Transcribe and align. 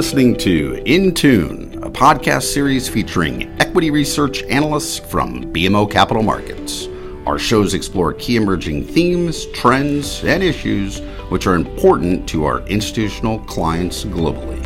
listening 0.00 0.34
to 0.34 0.82
In 0.86 1.12
Tune, 1.12 1.78
a 1.82 1.90
podcast 1.90 2.44
series 2.44 2.88
featuring 2.88 3.54
equity 3.60 3.90
research 3.90 4.42
analysts 4.44 4.98
from 4.98 5.52
BMO 5.52 5.90
Capital 5.90 6.22
Markets. 6.22 6.88
Our 7.26 7.38
shows 7.38 7.74
explore 7.74 8.14
key 8.14 8.36
emerging 8.36 8.86
themes, 8.86 9.44
trends, 9.52 10.24
and 10.24 10.42
issues 10.42 11.00
which 11.28 11.46
are 11.46 11.54
important 11.54 12.26
to 12.30 12.46
our 12.46 12.66
institutional 12.66 13.40
clients 13.40 14.06
globally. 14.06 14.58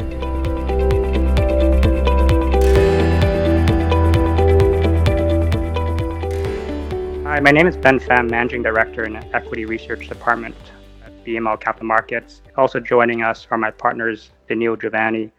Hi, 7.25 7.41
my 7.41 7.51
name 7.51 7.67
is 7.67 7.77
Ben 7.77 7.99
Pham, 7.99 8.31
Managing 8.31 8.63
Director 8.63 9.03
in 9.03 9.15
the 9.15 9.35
Equity 9.35 9.65
Research 9.65 10.07
Department 10.07 10.55
at 11.05 11.25
BMO 11.25 11.59
Capital 11.59 11.89
Markets. 11.89 12.41
Also 12.57 12.79
joining 12.79 13.25
us 13.25 13.49
are 13.51 13.59
my 13.59 13.73
partners, 13.73 14.31
Danilo 14.49 14.77
Juvane, 14.77 15.31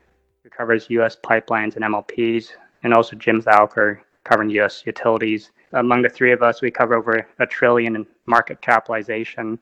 who 0.44 0.50
covers 0.50 0.90
U.S. 0.90 1.16
pipelines 1.16 1.76
and 1.76 1.86
MLPs, 1.86 2.50
and 2.84 2.94
also 2.94 3.16
Jim 3.16 3.42
Thalacker, 3.42 4.00
covering 4.24 4.50
U.S. 4.52 4.84
utilities. 4.86 5.52
Among 5.74 6.02
the 6.02 6.10
three 6.10 6.32
of 6.32 6.44
us, 6.44 6.62
we 6.62 6.72
cover 6.72 6.96
over 6.96 7.28
a 7.40 7.46
trillion 7.46 7.96
in 7.96 8.08
market 8.26 8.62
capitalization. 8.62 9.60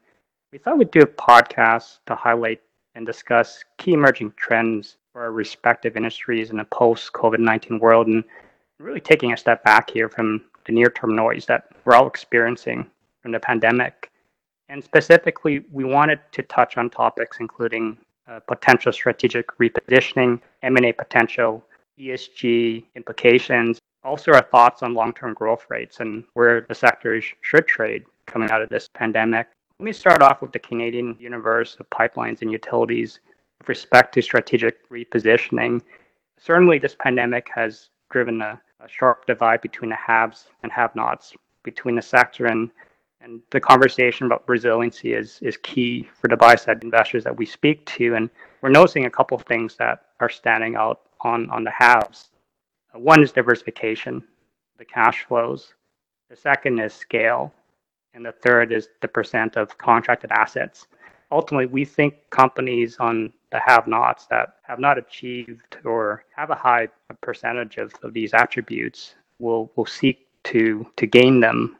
We 0.52 0.58
thought 0.58 0.78
we'd 0.78 0.92
do 0.92 1.02
a 1.02 1.08
podcast 1.08 2.00
to 2.06 2.16
highlight 2.16 2.62
and 2.96 3.06
discuss 3.06 3.64
key 3.78 3.94
emerging 3.94 4.34
trends 4.36 4.98
for 5.12 5.24
our 5.24 5.32
respective 5.32 5.96
industries 5.96 6.52
in 6.52 6.60
a 6.60 6.66
post 6.66 7.14
COVID 7.14 7.40
19 7.40 7.80
world 7.80 8.08
and 8.08 8.24
really 8.80 9.00
taking 9.00 9.34
a 9.34 9.38
step 9.38 9.64
back 9.64 9.90
here 9.90 10.10
from 10.10 10.42
the 10.66 10.74
near 10.74 10.90
term 10.90 11.16
noise 11.16 11.46
that 11.46 11.70
we're 11.86 11.96
all 11.96 12.08
experiencing 12.08 12.86
from 13.22 13.32
the 13.32 13.40
pandemic. 13.40 14.12
And 14.70 14.84
specifically, 14.84 15.66
we 15.72 15.84
wanted 15.84 16.20
to 16.32 16.42
touch 16.44 16.78
on 16.78 16.90
topics 16.90 17.38
including 17.40 17.98
uh, 18.28 18.40
potential 18.42 18.92
strategic 18.92 19.48
repositioning, 19.58 20.40
M&A 20.62 20.94
potential, 20.94 21.64
ESG 22.00 22.86
implications, 22.96 23.80
also 24.04 24.32
our 24.32 24.42
thoughts 24.42 24.84
on 24.84 24.94
long-term 24.94 25.34
growth 25.34 25.66
rates 25.70 26.00
and 26.00 26.24
where 26.34 26.62
the 26.68 26.76
sectors 26.76 27.24
should 27.42 27.68
trade 27.68 28.04
coming 28.26 28.50
out 28.50 28.62
of 28.62 28.70
this 28.70 28.90
pandemic. 28.94 29.48
Let 29.80 29.86
me 29.86 29.94
start 29.94 30.22
off 30.22 30.42
with 30.42 30.52
the 30.52 30.60
Canadian 30.60 31.16
universe 31.20 31.78
of 31.80 31.90
pipelines 31.90 32.42
and 32.42 32.52
utilities 32.52 33.20
with 33.60 33.70
respect 33.70 34.14
to 34.16 34.22
strategic 34.22 34.90
repositioning. 34.90 35.82
Certainly, 36.40 36.80
this 36.80 36.96
pandemic 37.00 37.50
has 37.54 37.90
driven 38.10 38.42
a 38.42 38.62
a 38.84 38.90
sharp 38.90 39.26
divide 39.26 39.62
between 39.62 39.90
the 39.90 39.96
haves 39.96 40.48
and 40.62 40.72
have-nots 40.72 41.34
between 41.64 41.96
the 41.96 42.02
sector 42.02 42.46
and 42.46 42.70
and 43.24 43.42
the 43.52 43.60
conversation 43.60 44.26
about 44.26 44.48
resiliency 44.48 45.14
is 45.14 45.40
is 45.42 45.58
key 45.58 46.08
for 46.20 46.28
the 46.28 46.38
buy 46.38 46.56
side 46.56 46.84
investors 46.84 47.24
that 47.24 47.36
we 47.36 47.46
speak 47.46 47.86
to. 47.86 48.16
And 48.16 48.30
we're 48.62 48.70
noticing 48.70 49.06
a 49.06 49.10
couple 49.10 49.38
of 49.38 49.44
things 49.44 49.76
that 49.78 50.08
are 50.20 50.30
standing 50.30 50.76
out 50.76 51.02
on 51.22 51.50
on 51.50 51.64
the 51.64 51.72
haves 51.72 52.30
uh, 52.94 53.00
one 53.00 53.24
is 53.24 53.32
diversification 53.32 54.24
the 54.78 54.86
cash 54.86 55.26
flows. 55.26 55.74
The 56.30 56.36
second 56.36 56.80
is 56.80 56.94
scale. 56.94 57.54
And 58.16 58.26
the 58.26 58.32
third 58.32 58.72
is 58.72 58.90
the 59.02 59.08
percent 59.08 59.56
of 59.56 59.76
contracted 59.78 60.32
assets. 60.32 60.88
Ultimately 61.32 61.66
we 61.66 61.84
think 61.84 62.16
companies 62.30 62.98
on 63.00 63.34
the 63.52 63.60
have 63.60 63.88
nots 63.88 64.28
that 64.28 64.58
have 64.64 64.80
not 64.80 65.00
achieved 65.00 65.78
or 65.84 66.26
have 66.36 66.52
a 66.52 66.56
high 66.56 66.90
percentage 67.22 67.78
of, 67.78 67.94
of 68.04 68.14
these 68.14 68.34
attributes 68.34 69.16
will 69.40 69.72
will 69.76 69.86
seek 69.86 70.28
to 70.44 70.86
to 70.98 71.08
gain 71.08 71.40
them 71.40 71.78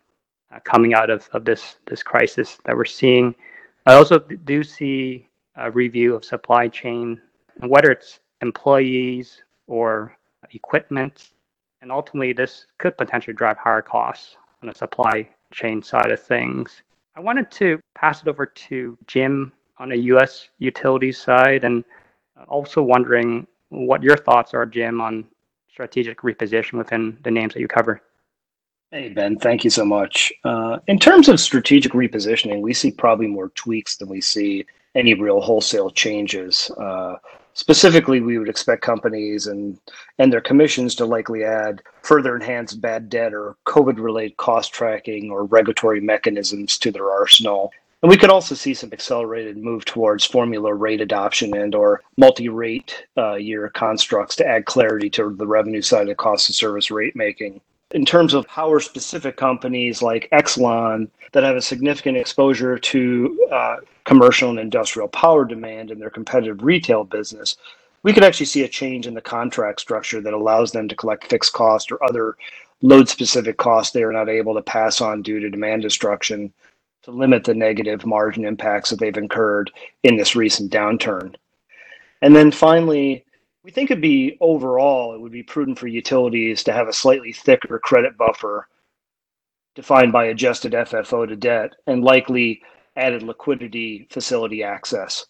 uh, 0.54 0.60
coming 0.64 0.94
out 0.94 1.10
of, 1.10 1.28
of 1.34 1.46
this 1.46 1.78
this 1.86 2.04
crisis 2.04 2.58
that 2.66 2.76
we're 2.76 2.86
seeing. 2.86 3.34
I 3.86 3.96
also 3.96 4.20
do 4.20 4.64
see 4.64 5.28
a 5.56 5.72
review 5.72 6.16
of 6.16 6.24
supply 6.24 6.68
chain, 6.68 7.22
and 7.62 7.70
whether 7.70 7.92
it's 7.92 8.20
employees 8.42 9.42
or 9.68 10.16
equipment, 10.52 11.32
and 11.82 11.92
ultimately 11.92 12.34
this 12.34 12.68
could 12.78 12.98
potentially 12.98 13.34
drive 13.34 13.58
higher 13.58 13.82
costs 13.82 14.38
on 14.62 14.70
the 14.70 14.76
supply 14.76 15.28
chain 15.52 15.82
side 15.82 16.12
of 16.12 16.22
things. 16.22 16.84
I 17.16 17.20
wanted 17.20 17.52
to 17.52 17.80
pass 17.96 18.22
it 18.22 18.28
over 18.28 18.46
to 18.46 18.98
Jim 19.08 19.52
on 19.78 19.92
a 19.92 19.96
U.S. 19.96 20.50
utilities 20.60 21.18
side, 21.18 21.64
and 21.64 21.84
also 22.48 22.82
wondering 22.82 23.48
what 23.70 24.04
your 24.04 24.18
thoughts 24.18 24.54
are, 24.54 24.66
Jim, 24.66 25.02
on 25.02 25.26
strategic 25.72 26.22
reposition 26.22 26.74
within 26.74 27.18
the 27.24 27.32
names 27.32 27.54
that 27.54 27.60
you 27.60 27.68
cover. 27.68 28.02
Hey, 28.94 29.10
Ben, 29.10 29.40
thank 29.40 29.64
you 29.64 29.72
so 29.72 29.84
much. 29.84 30.32
Uh, 30.44 30.78
in 30.86 31.00
terms 31.00 31.28
of 31.28 31.40
strategic 31.40 31.94
repositioning, 31.94 32.62
we 32.62 32.76
see 32.76 32.92
probably 32.92 33.26
more 33.26 33.50
tweaks 33.56 33.96
than 33.96 34.08
we 34.08 34.22
see 34.22 34.68
any 34.94 35.16
real 35.16 35.42
wholesale 35.42 35.90
changes. 35.90 36.70
Uh, 36.78 37.16
specifically, 37.56 38.22
we 38.22 38.38
would 38.38 38.50
expect 38.50 38.84
companies 38.84 39.48
and, 39.48 39.80
their 40.20 40.42
commissions 40.42 40.94
to 40.94 41.06
likely 41.06 41.44
add 41.44 41.82
further 42.04 42.36
enhanced 42.36 42.82
bad 42.82 43.10
debt 43.10 43.34
or 43.34 43.56
COVID 43.66 43.98
related 43.98 44.38
cost 44.38 44.72
tracking 44.72 45.32
or 45.32 45.46
regulatory 45.46 46.00
mechanisms 46.00 46.78
to 46.78 46.92
their 46.92 47.10
arsenal. 47.10 47.72
And 48.04 48.12
we 48.12 48.18
could 48.18 48.30
also 48.30 48.54
see 48.54 48.76
some 48.76 48.94
accelerated 48.94 49.58
move 49.58 49.86
towards 49.86 50.24
formula 50.24 50.72
rate 50.72 51.02
adoption 51.02 51.58
and 51.58 51.74
or 51.74 52.04
multi-rate 52.18 53.06
uh, 53.18 53.34
year 53.34 53.70
constructs 53.70 54.36
to 54.36 54.48
add 54.48 54.66
clarity 54.66 55.10
to 55.10 55.34
the 55.34 55.48
revenue 55.48 55.82
side 55.82 56.10
of 56.10 56.18
cost 56.18 56.48
of 56.48 56.54
service 56.54 56.92
rate 56.92 57.16
making. 57.16 57.60
In 57.94 58.06
terms 58.06 58.34
of 58.34 58.48
power 58.48 58.80
specific 58.80 59.38
companies 59.38 60.02
like 60.02 60.28
Exelon 60.32 61.10
that 61.32 61.44
have 61.44 61.56
a 61.56 61.62
significant 61.62 62.18
exposure 62.18 62.78
to 62.80 63.48
uh, 63.52 63.76
commercial 64.04 64.50
and 64.50 64.60
industrial 64.60 65.08
power 65.08 65.46
demand 65.46 65.92
in 65.92 66.00
their 66.00 66.10
competitive 66.10 66.64
retail 66.64 67.04
business, 67.04 67.56
we 68.02 68.12
could 68.12 68.24
actually 68.24 68.48
see 68.48 68.64
a 68.64 68.68
change 68.68 69.06
in 69.06 69.14
the 69.14 69.22
contract 69.22 69.80
structure 69.80 70.22
that 70.22 70.34
allows 70.34 70.72
them 70.72 70.88
to 70.88 70.96
collect 70.96 71.30
fixed 71.30 71.54
cost 71.54 71.92
or 71.92 72.04
other 72.04 72.36
load 72.82 73.08
specific 73.08 73.58
costs 73.58 73.94
they 73.94 74.04
are 74.04 74.12
not 74.12 74.28
able 74.28 74.56
to 74.56 74.62
pass 74.62 75.00
on 75.00 75.22
due 75.22 75.40
to 75.40 75.50
demand 75.50 75.84
destruction 75.84 76.52
to 77.04 77.12
limit 77.12 77.44
the 77.44 77.54
negative 77.54 78.06
margin 78.06 78.44
impacts 78.44 78.90
that 78.90 79.00
they've 79.00 79.18
incurred 79.18 79.72
in 80.04 80.18
this 80.18 80.36
recent 80.36 80.72
downturn. 80.72 81.36
And 82.22 82.36
then 82.36 82.52
finally, 82.52 83.24
we 83.64 83.72
think 83.72 83.90
it'd 83.90 84.02
be 84.02 84.38
overall, 84.42 85.14
it 85.14 85.22
would 85.22 85.32
be 85.32 85.44
prudent 85.44 85.80
for 85.80 85.88
utilities 85.88 86.64
to 86.64 86.74
have 86.74 86.88
a 86.88 86.94
slightly 86.94 87.32
thicker 87.32 87.80
credit 87.80 88.18
buffer 88.18 88.68
defined 89.76 90.12
by 90.12 90.26
adjusted 90.26 90.74
FFO 90.74 91.28
to 91.28 91.36
debt 91.36 91.74
and 91.88 92.04
likely 92.04 92.62
added 92.96 93.24
liquidity 93.24 94.08
facility 94.12 94.64
access. 94.64 95.26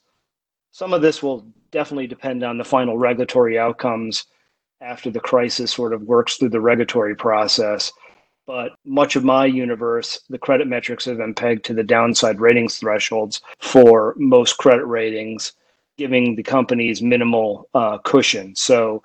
Some 0.71 0.93
of 0.93 1.01
this 1.01 1.23
will 1.23 1.45
definitely 1.71 2.07
depend 2.07 2.43
on 2.43 2.57
the 2.57 2.63
final 2.63 2.97
regulatory 2.97 3.57
outcomes 3.57 4.25
after 4.81 5.09
the 5.09 5.19
crisis 5.19 5.71
sort 5.71 5.93
of 5.93 6.01
works 6.01 6.35
through 6.35 6.49
the 6.49 6.59
regulatory 6.59 7.15
process 7.15 7.91
but 8.45 8.73
much 8.85 9.15
of 9.15 9.23
my 9.23 9.45
universe, 9.45 10.19
the 10.29 10.37
credit 10.37 10.67
metrics 10.67 11.05
have 11.05 11.17
been 11.17 11.33
pegged 11.33 11.63
to 11.65 11.73
the 11.73 11.83
downside 11.83 12.41
ratings 12.41 12.77
thresholds 12.77 13.41
for 13.59 14.15
most 14.17 14.57
credit 14.57 14.85
ratings, 14.85 15.53
giving 15.97 16.35
the 16.35 16.43
companies 16.43 17.01
minimal 17.01 17.69
uh, 17.73 17.97
cushion. 17.99 18.55
So 18.55 19.03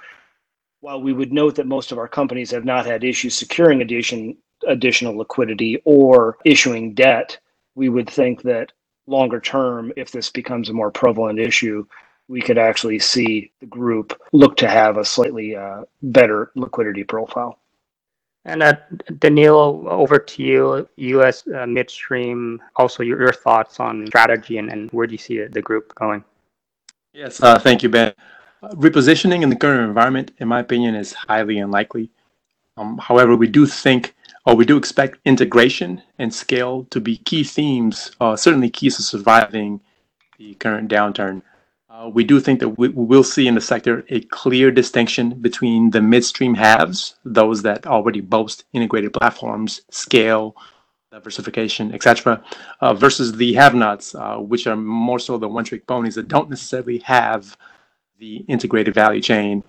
while 0.80 1.00
we 1.00 1.12
would 1.12 1.32
note 1.32 1.56
that 1.56 1.66
most 1.66 1.92
of 1.92 1.98
our 1.98 2.08
companies 2.08 2.50
have 2.50 2.64
not 2.64 2.86
had 2.86 3.04
issues 3.04 3.34
securing 3.34 3.82
addition, 3.82 4.36
additional 4.66 5.16
liquidity 5.16 5.80
or 5.84 6.38
issuing 6.44 6.94
debt, 6.94 7.38
we 7.74 7.88
would 7.88 8.08
think 8.08 8.42
that 8.42 8.72
longer 9.06 9.40
term, 9.40 9.92
if 9.96 10.10
this 10.10 10.30
becomes 10.30 10.68
a 10.68 10.72
more 10.72 10.90
prevalent 10.90 11.38
issue, 11.38 11.86
we 12.28 12.40
could 12.40 12.58
actually 12.58 12.98
see 12.98 13.50
the 13.60 13.66
group 13.66 14.20
look 14.32 14.56
to 14.58 14.68
have 14.68 14.98
a 14.98 15.04
slightly 15.04 15.56
uh, 15.56 15.82
better 16.02 16.52
liquidity 16.54 17.02
profile. 17.02 17.58
And 18.44 18.62
uh, 18.62 18.74
Danilo, 19.18 19.88
over 19.88 20.18
to 20.18 20.42
you, 20.42 20.88
U.S. 20.96 21.46
Uh, 21.48 21.66
midstream. 21.66 22.62
Also, 22.76 23.02
your, 23.02 23.20
your, 23.20 23.32
thoughts 23.32 23.80
on 23.80 24.06
strategy 24.06 24.58
and, 24.58 24.70
and 24.70 24.90
where 24.90 25.06
do 25.06 25.12
you 25.12 25.18
see 25.18 25.42
the 25.44 25.60
group 25.60 25.94
going? 25.96 26.24
Yes, 27.18 27.42
uh, 27.42 27.58
thank 27.58 27.82
you, 27.82 27.88
Ben. 27.88 28.14
Uh, 28.62 28.68
repositioning 28.74 29.42
in 29.42 29.50
the 29.50 29.56
current 29.56 29.88
environment, 29.88 30.30
in 30.38 30.46
my 30.46 30.60
opinion, 30.60 30.94
is 30.94 31.12
highly 31.12 31.58
unlikely. 31.58 32.12
Um, 32.76 32.96
however, 32.96 33.34
we 33.34 33.48
do 33.48 33.66
think, 33.66 34.14
or 34.46 34.54
we 34.54 34.64
do 34.64 34.76
expect, 34.76 35.18
integration 35.24 36.00
and 36.20 36.32
scale 36.32 36.84
to 36.90 37.00
be 37.00 37.16
key 37.16 37.42
themes, 37.42 38.12
uh, 38.20 38.36
certainly 38.36 38.70
keys 38.70 38.98
to 38.98 39.02
surviving 39.02 39.80
the 40.38 40.54
current 40.54 40.88
downturn. 40.88 41.42
Uh, 41.90 42.08
we 42.08 42.22
do 42.22 42.38
think 42.38 42.60
that 42.60 42.78
we, 42.78 42.86
we 42.90 43.04
will 43.04 43.24
see 43.24 43.48
in 43.48 43.56
the 43.56 43.60
sector 43.60 44.04
a 44.10 44.20
clear 44.20 44.70
distinction 44.70 45.30
between 45.40 45.90
the 45.90 46.00
midstream 46.00 46.54
haves, 46.54 47.16
those 47.24 47.62
that 47.62 47.84
already 47.84 48.20
boast 48.20 48.62
integrated 48.72 49.12
platforms, 49.12 49.80
scale, 49.90 50.54
diversification, 51.10 51.94
etc., 51.94 52.42
uh, 52.80 52.94
versus 52.94 53.32
the 53.32 53.54
have-nots, 53.54 54.14
uh, 54.14 54.36
which 54.36 54.66
are 54.66 54.76
more 54.76 55.18
so 55.18 55.38
the 55.38 55.48
one-trick 55.48 55.86
ponies 55.86 56.14
that 56.14 56.28
don't 56.28 56.50
necessarily 56.50 56.98
have 56.98 57.56
the 58.18 58.36
integrated 58.48 58.94
value 58.94 59.22
chain. 59.22 59.62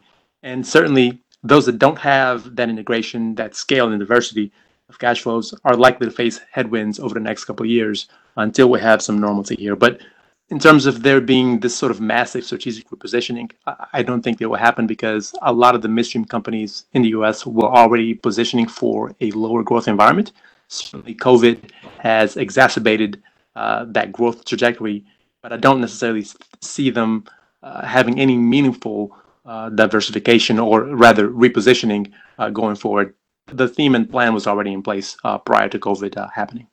And 0.43 0.65
certainly, 0.65 1.21
those 1.43 1.65
that 1.67 1.79
don't 1.79 1.99
have 1.99 2.55
that 2.55 2.69
integration, 2.69 3.35
that 3.35 3.55
scale 3.55 3.89
and 3.89 3.99
diversity 3.99 4.51
of 4.89 4.99
cash 4.99 5.21
flows 5.21 5.53
are 5.63 5.75
likely 5.75 6.07
to 6.07 6.11
face 6.11 6.41
headwinds 6.51 6.99
over 6.99 7.13
the 7.13 7.19
next 7.19 7.45
couple 7.45 7.65
of 7.65 7.69
years 7.69 8.07
until 8.37 8.69
we 8.69 8.79
have 8.79 9.01
some 9.01 9.19
normalcy 9.19 9.55
here. 9.55 9.75
But 9.75 10.01
in 10.49 10.59
terms 10.59 10.87
of 10.87 11.03
there 11.03 11.21
being 11.21 11.59
this 11.59 11.75
sort 11.75 11.91
of 11.91 12.01
massive 12.01 12.43
strategic 12.43 12.89
repositioning, 12.89 13.51
I 13.93 14.01
don't 14.01 14.23
think 14.23 14.39
that 14.39 14.49
will 14.49 14.57
happen 14.57 14.87
because 14.87 15.33
a 15.43 15.53
lot 15.53 15.75
of 15.75 15.81
the 15.83 15.87
midstream 15.87 16.25
companies 16.25 16.85
in 16.93 17.03
the 17.03 17.09
US 17.09 17.45
were 17.45 17.69
already 17.69 18.15
positioning 18.15 18.67
for 18.67 19.13
a 19.21 19.31
lower 19.31 19.63
growth 19.63 19.87
environment. 19.87 20.31
Certainly, 20.69 21.15
COVID 21.15 21.71
has 21.97 22.37
exacerbated 22.37 23.21
uh, 23.55 23.85
that 23.89 24.11
growth 24.11 24.45
trajectory, 24.45 25.03
but 25.41 25.51
I 25.51 25.57
don't 25.57 25.81
necessarily 25.81 26.25
see 26.61 26.91
them 26.91 27.25
uh, 27.63 27.85
having 27.85 28.19
any 28.19 28.37
meaningful 28.37 29.17
uh, 29.45 29.69
diversification 29.69 30.59
or 30.59 30.83
rather 30.83 31.29
repositioning 31.29 32.11
uh, 32.37 32.49
going 32.51 32.75
forward. 32.75 33.15
The 33.47 33.67
theme 33.67 33.95
and 33.95 34.07
plan 34.09 34.33
was 34.33 34.45
already 34.45 34.71
in 34.71 34.83
place 34.83 35.17
uh, 35.23 35.39
prior 35.39 35.67
to 35.69 35.79
COVID 35.79 36.15
uh, 36.17 36.27
happening. 36.29 36.67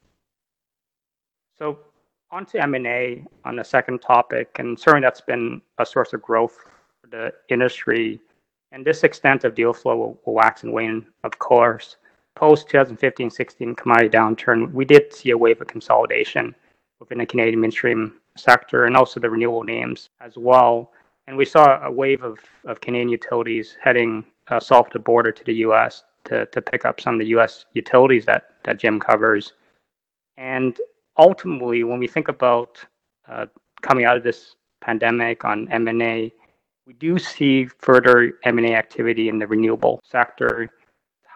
So 1.59 1.79
on 2.31 2.45
to 2.47 2.63
M&A 2.63 3.25
on 3.47 3.57
the 3.57 3.65
second 3.65 4.03
topic, 4.03 4.51
and 4.59 4.79
certainly 4.79 5.07
that's 5.07 5.23
been 5.23 5.63
a 5.79 5.87
source 5.87 6.13
of 6.13 6.21
growth 6.21 6.59
for 7.01 7.09
the 7.09 7.33
industry. 7.49 8.21
And 8.73 8.85
this 8.85 9.05
extent 9.05 9.45
of 9.45 9.55
deal 9.55 9.73
flow 9.73 9.97
will, 9.97 10.21
will 10.27 10.35
wax 10.35 10.65
and 10.65 10.73
wane, 10.73 11.07
of 11.25 11.39
course. 11.39 11.97
Post 12.37 12.69
2015-16 12.69 13.77
commodity 13.77 14.11
downturn, 14.11 14.71
we 14.73 14.85
did 14.85 15.13
see 15.13 15.31
a 15.31 15.39
wave 15.39 15.61
of 15.61 15.67
consolidation 15.67 16.55
within 17.01 17.19
the 17.19 17.27
Canadian 17.27 17.61
midstream 17.61 18.13
sector 18.37 18.85
and 18.85 18.97
also 18.97 19.19
the 19.19 19.29
renewable 19.29 19.65
names 19.65 20.11
as 20.21 20.37
well. 20.37 20.93
And 21.27 21.37
we 21.37 21.47
saw 21.47 21.83
a 21.83 21.91
wave 21.91 22.23
of, 22.23 22.39
of 22.67 22.81
Canadian 22.81 23.09
utilities 23.09 23.77
heading 23.83 24.25
uh, 24.49 24.61
south 24.61 24.91
the 24.93 24.99
border 24.99 25.33
to 25.33 25.45
the 25.45 25.55
U.S. 25.55 26.05
to, 26.25 26.47
to 26.47 26.63
pick 26.63 26.85
up 26.85 27.01
some 27.01 27.15
of 27.15 27.21
the 27.21 27.27
U.S. 27.29 27.65
utilities 27.73 28.27
that, 28.27 28.51
that 28.65 28.79
Jim 28.79 29.01
covers. 29.01 29.55
And 30.37 30.79
ultimately, 31.19 31.85
when 31.85 31.99
we 31.99 32.07
think 32.07 32.29
about 32.29 32.79
uh, 33.29 33.47
coming 33.81 34.05
out 34.05 34.17
of 34.17 34.23
this 34.23 34.57
pandemic 34.81 35.45
on 35.45 35.69
M&A, 35.73 36.33
we 36.87 36.93
do 36.93 37.19
see 37.19 37.67
further 37.79 38.35
M&A 38.45 38.75
activity 38.75 39.29
in 39.29 39.39
the 39.39 39.47
renewable 39.47 40.01
sector. 40.05 40.71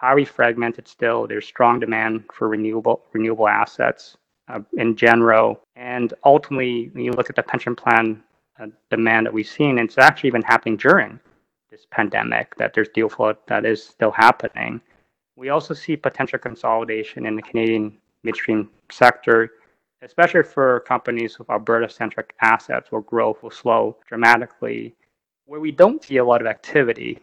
Highly 0.01 0.25
fragmented 0.25 0.87
still. 0.87 1.27
There's 1.27 1.45
strong 1.45 1.79
demand 1.79 2.25
for 2.33 2.49
renewable 2.49 3.03
renewable 3.13 3.47
assets 3.47 4.17
uh, 4.47 4.61
in 4.73 4.95
general, 4.95 5.61
and 5.75 6.13
ultimately, 6.25 6.89
when 6.93 7.05
you 7.05 7.11
look 7.11 7.29
at 7.29 7.35
the 7.35 7.43
pension 7.43 7.75
plan 7.75 8.23
uh, 8.59 8.67
demand 8.89 9.27
that 9.27 9.33
we've 9.33 9.47
seen, 9.47 9.77
it's 9.77 9.99
actually 9.99 10.31
been 10.31 10.41
happening 10.41 10.75
during 10.75 11.19
this 11.69 11.85
pandemic. 11.91 12.55
That 12.55 12.73
there's 12.73 12.89
deal 12.89 13.09
flow 13.09 13.35
that 13.47 13.63
is 13.63 13.83
still 13.83 14.11
happening. 14.11 14.81
We 15.35 15.49
also 15.49 15.75
see 15.75 15.95
potential 15.95 16.39
consolidation 16.39 17.27
in 17.27 17.35
the 17.35 17.41
Canadian 17.43 17.97
midstream 18.23 18.69
sector 18.91 19.51
especially 20.01 20.43
for 20.43 20.79
companies 20.81 21.37
with 21.37 21.49
Alberta-centric 21.49 22.33
assets 22.41 22.91
where 22.91 23.01
growth 23.01 23.43
will 23.43 23.51
slow 23.51 23.97
dramatically. 24.07 24.95
Where 25.45 25.59
we 25.59 25.71
don't 25.71 26.03
see 26.03 26.17
a 26.17 26.25
lot 26.25 26.41
of 26.41 26.47
activity, 26.47 27.19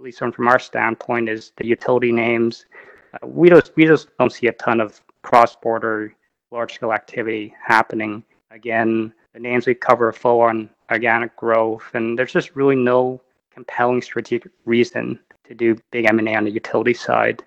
at 0.00 0.04
least 0.04 0.18
from, 0.18 0.48
our 0.48 0.58
standpoint, 0.58 1.28
is 1.28 1.52
the 1.58 1.66
utility 1.66 2.10
names. 2.10 2.64
Uh, 3.12 3.26
we 3.26 3.50
just 3.50 3.72
we 3.76 3.84
just 3.84 4.08
don't 4.18 4.32
see 4.32 4.46
a 4.46 4.52
ton 4.52 4.80
of 4.80 4.98
cross-border 5.22 6.14
large-scale 6.50 6.92
activity 6.92 7.54
happening. 7.62 8.24
Again, 8.50 9.12
the 9.34 9.40
names 9.40 9.66
we 9.66 9.74
cover 9.74 10.10
full 10.10 10.40
on 10.40 10.70
organic 10.90 11.36
growth, 11.36 11.84
and 11.92 12.18
there's 12.18 12.32
just 12.32 12.56
really 12.56 12.76
no 12.76 13.20
compelling 13.52 14.00
strategic 14.00 14.50
reason 14.64 15.18
to 15.44 15.54
do 15.54 15.76
big 15.90 16.06
M&A 16.06 16.34
on 16.34 16.44
the 16.44 16.50
utility 16.50 16.94
side. 16.94 17.44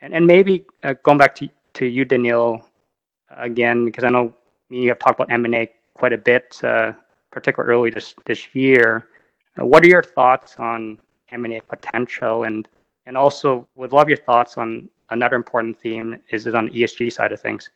And 0.00 0.14
and 0.14 0.24
maybe 0.24 0.64
uh, 0.84 0.94
going 1.02 1.18
back 1.18 1.34
to 1.36 1.48
to 1.74 1.86
you, 1.86 2.04
Danilo, 2.04 2.64
again, 3.36 3.84
because 3.84 4.04
I 4.04 4.10
know 4.10 4.32
you 4.70 4.88
have 4.90 5.00
talked 5.00 5.18
about 5.18 5.32
M&A 5.32 5.68
quite 5.94 6.12
a 6.12 6.18
bit, 6.18 6.60
uh, 6.62 6.92
particularly 7.32 7.74
early 7.74 7.90
this, 7.90 8.14
this 8.24 8.54
year. 8.54 9.08
Uh, 9.58 9.66
what 9.66 9.82
are 9.82 9.88
your 9.88 10.02
thoughts 10.02 10.56
on 10.58 10.98
M&A 11.32 11.60
potential? 11.60 12.44
And, 12.44 12.68
and 13.06 13.16
also 13.16 13.66
would 13.74 13.92
love 13.92 14.08
your 14.08 14.18
thoughts 14.18 14.56
on 14.56 14.88
another 15.10 15.36
important 15.36 15.78
theme 15.78 16.18
is 16.30 16.46
it 16.46 16.54
on 16.54 16.66
the 16.66 16.72
ESG 16.72 17.12
side 17.12 17.32
of 17.32 17.40
things. 17.40 17.70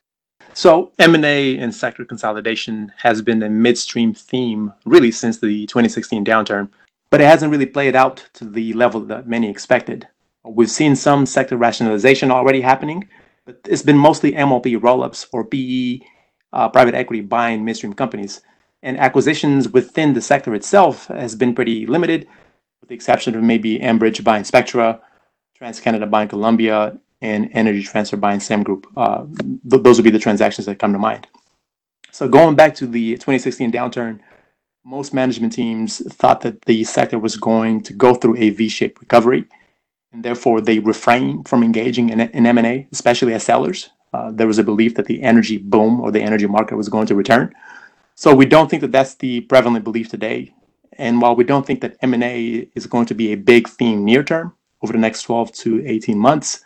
So 0.55 0.93
M&A 0.99 1.59
and 1.59 1.75
sector 1.75 2.05
consolidation 2.05 2.93
has 2.97 3.23
been 3.23 3.43
a 3.43 3.49
midstream 3.49 4.15
theme 4.15 4.73
really 4.85 5.11
since 5.11 5.39
the 5.39 5.67
2016 5.67 6.25
downturn, 6.25 6.69
but 7.11 7.21
it 7.21 7.25
hasn't 7.25 7.51
really 7.51 7.67
played 7.67 7.97
out 7.97 8.25
to 8.35 8.45
the 8.45 8.73
level 8.75 9.01
that 9.03 9.29
many 9.29 9.51
expected. 9.51 10.07
We've 10.45 10.71
seen 10.71 10.95
some 10.97 11.27
sector 11.27 11.57
rationalization 11.57 12.31
already 12.31 12.61
happening, 12.61 13.09
but 13.45 13.61
it's 13.67 13.83
been 13.83 13.99
mostly 13.99 14.33
MLP 14.33 14.83
roll-ups 14.83 15.27
or 15.33 15.45
PE, 15.45 16.01
uh, 16.53 16.69
private 16.69 16.95
equity 16.95 17.21
buying 17.21 17.65
midstream 17.65 17.93
companies. 17.93 18.41
And 18.83 18.99
acquisitions 18.99 19.69
within 19.69 20.13
the 20.13 20.21
sector 20.21 20.55
itself 20.55 21.07
has 21.09 21.35
been 21.35 21.55
pretty 21.55 21.87
limited, 21.87 22.29
with 22.87 22.91
the 22.91 22.95
exception 22.95 23.35
of 23.35 23.43
maybe 23.43 23.81
Enbridge 23.81 24.23
buying 24.23 24.45
Spectra, 24.45 25.01
TransCanada 25.61 26.09
buying 26.09 26.29
Columbia, 26.29 26.97
and 27.21 27.51
Energy 27.53 27.83
Transfer 27.83 28.17
buying 28.17 28.39
SemGroup. 28.39 28.85
Uh, 28.97 29.25
th- 29.69 29.83
those 29.83 29.99
would 29.99 30.05
be 30.05 30.11
the 30.11 30.21
transactions 30.21 30.67
that 30.67 30.79
come 30.79 30.93
to 30.93 30.99
mind. 30.99 31.27
So 32.13 32.29
going 32.29 32.55
back 32.55 32.77
to 32.77 32.87
the 32.87 33.15
2016 33.15 33.73
downturn, 33.73 34.21
most 34.85 35.13
management 35.13 35.53
teams 35.53 36.01
thought 36.15 36.43
that 36.43 36.63
the 36.67 36.85
sector 36.85 37.19
was 37.19 37.37
going 37.37 37.83
to 37.83 37.93
go 37.93 38.15
through 38.15 38.37
a 38.37 38.51
V-shaped 38.51 39.01
recovery 39.01 39.47
and 40.13 40.25
therefore 40.25 40.61
they 40.61 40.79
refrain 40.79 41.43
from 41.43 41.65
engaging 41.65 42.11
in, 42.11 42.21
in 42.21 42.47
M&A, 42.47 42.87
especially 42.93 43.35
as 43.35 43.43
sellers. 43.43 43.91
Uh, 44.13 44.31
there 44.31 44.47
was 44.47 44.59
a 44.59 44.65
belief 44.65 44.95
that 44.95 45.07
the 45.07 45.21
energy 45.23 45.59
boom 45.59 46.01
or 46.01 46.13
the 46.13 46.23
energy 46.23 46.47
market 46.47 46.77
was 46.77 46.89
going 46.89 47.09
to 47.09 47.17
return. 47.17 47.53
So 48.15 48.33
we 48.33 48.47
don't 48.47 48.71
think 48.71 48.83
that 48.83 48.93
that's 48.93 49.17
the 49.17 49.41
prevalent 49.41 49.85
belief 49.85 50.09
today. 50.09 50.55
And 50.99 51.21
while 51.21 51.37
we 51.37 51.45
don't 51.45 51.67
think 51.67 51.81
that 51.83 51.97
M&A 52.03 52.69
is 52.75 52.87
going 52.87 53.07
to 53.07 53.15
be 53.15 53.33
a 53.33 53.37
big 53.37 53.69
theme 53.69 54.05
near 54.05 54.23
term 54.23 54.55
over 54.83 54.93
the 54.93 54.99
next 54.99 55.23
12 55.23 55.53
to 55.53 55.87
18 55.87 56.19
months, 56.19 56.65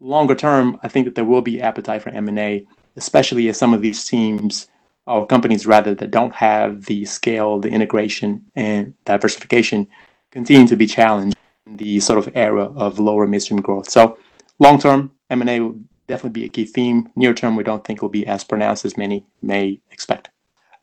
longer 0.00 0.34
term, 0.34 0.78
I 0.82 0.88
think 0.88 1.06
that 1.06 1.14
there 1.14 1.24
will 1.24 1.42
be 1.42 1.60
appetite 1.60 2.02
for 2.02 2.10
M&A, 2.10 2.66
especially 2.96 3.48
as 3.48 3.58
some 3.58 3.72
of 3.72 3.82
these 3.82 4.04
teams 4.04 4.68
or 5.06 5.26
companies 5.26 5.66
rather 5.66 5.94
that 5.94 6.10
don't 6.10 6.34
have 6.34 6.84
the 6.86 7.04
scale, 7.04 7.58
the 7.58 7.68
integration, 7.68 8.44
and 8.54 8.94
diversification 9.04 9.88
continue 10.30 10.66
to 10.66 10.76
be 10.76 10.86
challenged 10.86 11.36
in 11.66 11.76
the 11.76 11.98
sort 12.00 12.18
of 12.18 12.30
era 12.34 12.64
of 12.64 12.98
lower 12.98 13.26
midstream 13.26 13.60
growth. 13.60 13.90
So 13.90 14.18
long 14.58 14.78
term, 14.78 15.10
M&A 15.30 15.60
will 15.60 15.78
definitely 16.06 16.40
be 16.40 16.46
a 16.46 16.48
key 16.48 16.64
theme. 16.64 17.08
Near 17.16 17.34
term, 17.34 17.56
we 17.56 17.64
don't 17.64 17.84
think 17.84 18.02
will 18.02 18.08
be 18.08 18.26
as 18.26 18.44
pronounced 18.44 18.84
as 18.84 18.96
many 18.96 19.24
may 19.40 19.80
expect. 19.90 20.30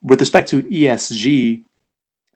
With 0.01 0.19
respect 0.19 0.49
to 0.49 0.63
ESG, 0.63 1.65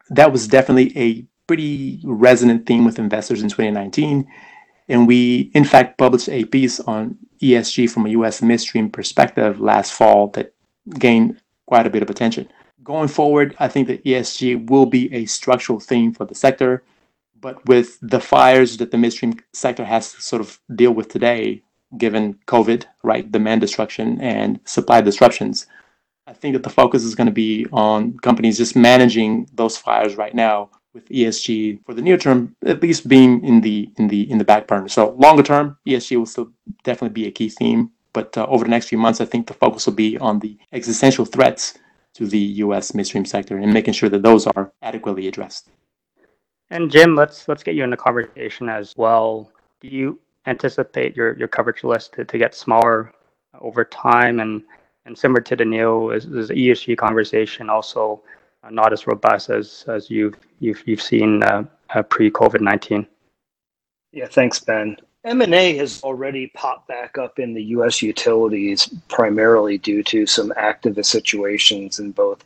that 0.10 0.32
was 0.32 0.48
definitely 0.48 0.98
a 0.98 1.26
pretty 1.48 2.02
resonant 2.04 2.66
theme 2.66 2.86
with 2.86 3.00
investors 3.00 3.42
in 3.42 3.50
2019. 3.50 4.28
And 4.90 5.08
we, 5.08 5.52
in 5.54 5.64
fact, 5.64 5.98
published 5.98 6.30
a 6.30 6.46
piece 6.46 6.80
on 6.82 7.18
ESG 7.42 7.90
from 7.90 8.06
a 8.06 8.10
US 8.10 8.42
midstream 8.42 8.90
perspective 8.90 9.60
last 9.60 9.94
fall 9.94 10.28
that 10.30 10.54
gained 11.00 11.40
quite 11.66 11.88
a 11.88 11.90
bit 11.90 12.04
of 12.04 12.10
attention. 12.10 12.50
Going 12.84 13.08
forward, 13.08 13.56
I 13.60 13.68
think 13.68 13.88
that 13.88 14.04
ESG 14.04 14.70
will 14.70 14.86
be 14.86 15.14
a 15.14 15.26
structural 15.26 15.80
theme 15.80 16.14
for 16.14 16.26
the 16.26 16.36
sector. 16.36 16.84
But 17.40 17.66
with 17.66 17.98
the 18.02 18.20
fires 18.20 18.78
that 18.78 18.92
the 18.92 18.98
midstream 18.98 19.40
sector 19.52 19.84
has 19.84 20.14
to 20.14 20.22
sort 20.22 20.42
of 20.42 20.60
deal 20.76 20.92
with 20.92 21.10
today, 21.10 21.62
given 21.98 22.40
COVID, 22.48 22.86
right, 23.04 23.30
demand 23.30 23.62
destruction 23.62 24.20
and 24.22 24.60
supply 24.66 25.02
disruptions, 25.02 25.68
I 26.26 26.34
think 26.34 26.54
that 26.54 26.64
the 26.64 26.70
focus 26.70 27.04
is 27.04 27.16
going 27.16 27.28
to 27.28 27.34
be 27.34 27.68
on 27.72 28.18
companies 28.20 28.58
just 28.58 28.76
managing 28.76 29.48
those 29.54 29.78
fires 29.78 30.16
right 30.16 30.34
now 30.34 30.70
with 30.94 31.10
ESG 31.10 31.84
for 31.86 31.94
the 31.94 32.02
near 32.02 32.18
term, 32.18 32.56
at 32.66 32.82
least 32.82 33.08
being 33.08 33.44
in 33.44 33.62
the 33.62 33.92
in 33.98 34.08
the 34.08 34.30
in 34.32 34.38
the 34.38 34.46
back 34.46 34.68
burner. 34.68 34.88
So 34.88 35.12
longer 35.12 35.44
term, 35.44 35.78
ESG 35.88 36.18
will 36.18 36.26
still 36.26 36.52
definitely 36.84 37.14
be 37.14 37.28
a 37.28 37.32
key 37.32 37.50
theme. 37.50 37.92
But 38.14 38.38
uh, 38.38 38.46
over 38.48 38.64
the 38.64 38.70
next 38.70 38.90
few 38.90 38.98
months, 38.98 39.20
I 39.22 39.26
think 39.26 39.48
the 39.48 39.56
focus 39.56 39.88
will 39.88 39.94
be 39.94 40.18
on 40.20 40.40
the 40.40 40.58
existential 40.72 41.26
threats 41.26 41.80
to 42.14 42.28
the 42.28 42.38
U.S. 42.38 42.94
midstream 42.94 43.26
sector 43.26 43.58
and 43.58 43.74
making 43.74 43.96
sure 43.96 44.10
that 44.10 44.22
those 44.22 44.46
are 44.46 44.72
adequately 44.84 45.28
addressed. 45.28 45.70
And 46.70 46.92
Jim, 46.92 47.16
let's 47.16 47.48
let's 47.48 47.64
get 47.64 47.76
you 47.76 47.84
in 47.84 47.90
the 47.90 47.98
conversation 47.98 48.70
as 48.70 48.94
well. 48.96 49.52
Do 49.82 49.88
you 49.88 50.20
anticipate 50.46 51.16
your, 51.16 51.38
your 51.38 51.48
coverage 51.48 51.84
list 51.84 52.14
to, 52.14 52.26
to 52.26 52.38
get 52.38 52.54
smaller 52.54 53.14
over 53.60 53.84
time 53.84 54.40
and 54.40 54.64
and 55.06 55.18
similar 55.18 55.42
to 55.42 55.56
Danilo, 55.56 56.12
is, 56.12 56.26
is 56.26 56.48
the 56.48 56.54
ESG 56.54 56.98
conversation 56.98 57.70
also 57.70 58.22
uh, 58.64 58.70
not 58.70 58.94
as 58.94 59.08
robust 59.08 59.50
as 59.50 59.86
as 59.88 60.10
you've 60.10 60.36
you've 60.60 60.84
you've 60.88 61.02
seen 61.02 61.44
uh, 61.44 61.64
uh, 61.94 62.04
pre 62.04 62.32
COVID 62.32 62.62
nineteen? 62.62 63.06
Yeah, 64.12 64.28
thanks, 64.28 64.60
Ben. 64.60 64.98
M&A 65.26 65.78
has 65.78 66.04
already 66.04 66.48
popped 66.48 66.90
back 66.90 67.18
up 67.18 67.40
in 67.40 67.54
the 67.54 67.64
U.S. 67.76 68.02
utilities 68.02 68.90
primarily 69.08 69.78
due 69.78 70.04
to 70.04 70.28
some 70.28 70.52
activist 70.58 71.06
situations 71.06 71.98
in 71.98 72.12
both 72.12 72.44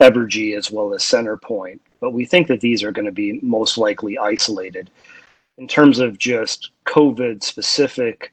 Evergy 0.00 0.56
as 0.56 0.70
well 0.70 0.94
as 0.94 1.02
Centerpoint 1.02 1.80
but 2.04 2.12
we 2.12 2.26
think 2.26 2.48
that 2.48 2.60
these 2.60 2.82
are 2.82 2.92
going 2.92 3.06
to 3.06 3.12
be 3.12 3.40
most 3.40 3.78
likely 3.78 4.18
isolated. 4.18 4.90
In 5.56 5.66
terms 5.66 6.00
of 6.00 6.18
just 6.18 6.68
COVID 6.84 7.42
specific 7.42 8.30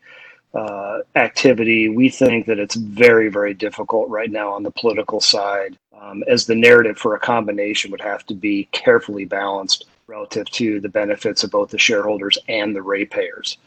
uh, 0.54 1.00
activity, 1.16 1.90
we 1.90 2.10
think 2.10 2.46
that 2.46 2.60
it's 2.60 2.76
very, 2.76 3.30
very 3.30 3.54
difficult 3.54 4.10
right 4.10 4.32
now 4.32 4.52
on 4.52 4.64
the 4.64 4.72
political 4.72 5.22
side 5.22 5.78
um, 6.00 6.24
as 6.28 6.46
the 6.46 6.56
narrative 6.56 6.98
for 6.98 7.16
a 7.16 7.20
combination 7.20 7.92
would 7.92 8.02
have 8.02 8.26
to 8.26 8.34
be 8.34 8.68
carefully 8.72 9.26
balanced 9.26 9.86
relative 10.08 10.50
to 10.52 10.80
the 10.82 10.90
benefits 10.90 11.44
of 11.44 11.52
both 11.52 11.70
the 11.70 11.78
shareholders 11.78 12.38
and 12.50 12.76
the 12.76 12.82
ratepayers. 12.82 13.58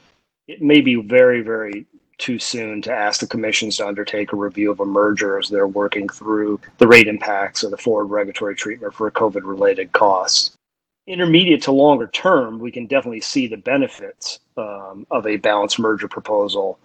It 0.46 0.60
may 0.60 0.82
be 0.82 0.96
very, 0.96 1.40
very 1.40 1.86
too 2.18 2.38
soon 2.38 2.82
to 2.82 2.92
ask 2.92 3.20
the 3.20 3.26
commissions 3.26 3.78
to 3.78 3.86
undertake 3.86 4.32
a 4.32 4.36
review 4.36 4.70
of 4.70 4.80
a 4.80 4.84
merger 4.84 5.38
as 5.38 5.48
they're 5.48 5.66
working 5.66 6.08
through 6.08 6.60
the 6.78 6.86
rate 6.86 7.08
impacts 7.08 7.62
of 7.62 7.70
the 7.70 7.76
forward 7.76 8.06
regulatory 8.06 8.54
treatment 8.54 8.94
for 8.94 9.10
COVID 9.10 9.42
related 9.42 9.90
costs. 9.92 10.56
Intermediate 11.06 11.62
to 11.62 11.72
longer 11.72 12.06
term, 12.06 12.58
we 12.58 12.70
can 12.70 12.86
definitely 12.86 13.20
see 13.20 13.46
the 13.46 13.58
benefits 13.58 14.40
um, 14.56 15.06
of 15.10 15.26
a 15.26 15.36
balanced 15.36 15.78
merger 15.78 16.08
proposal 16.08 16.78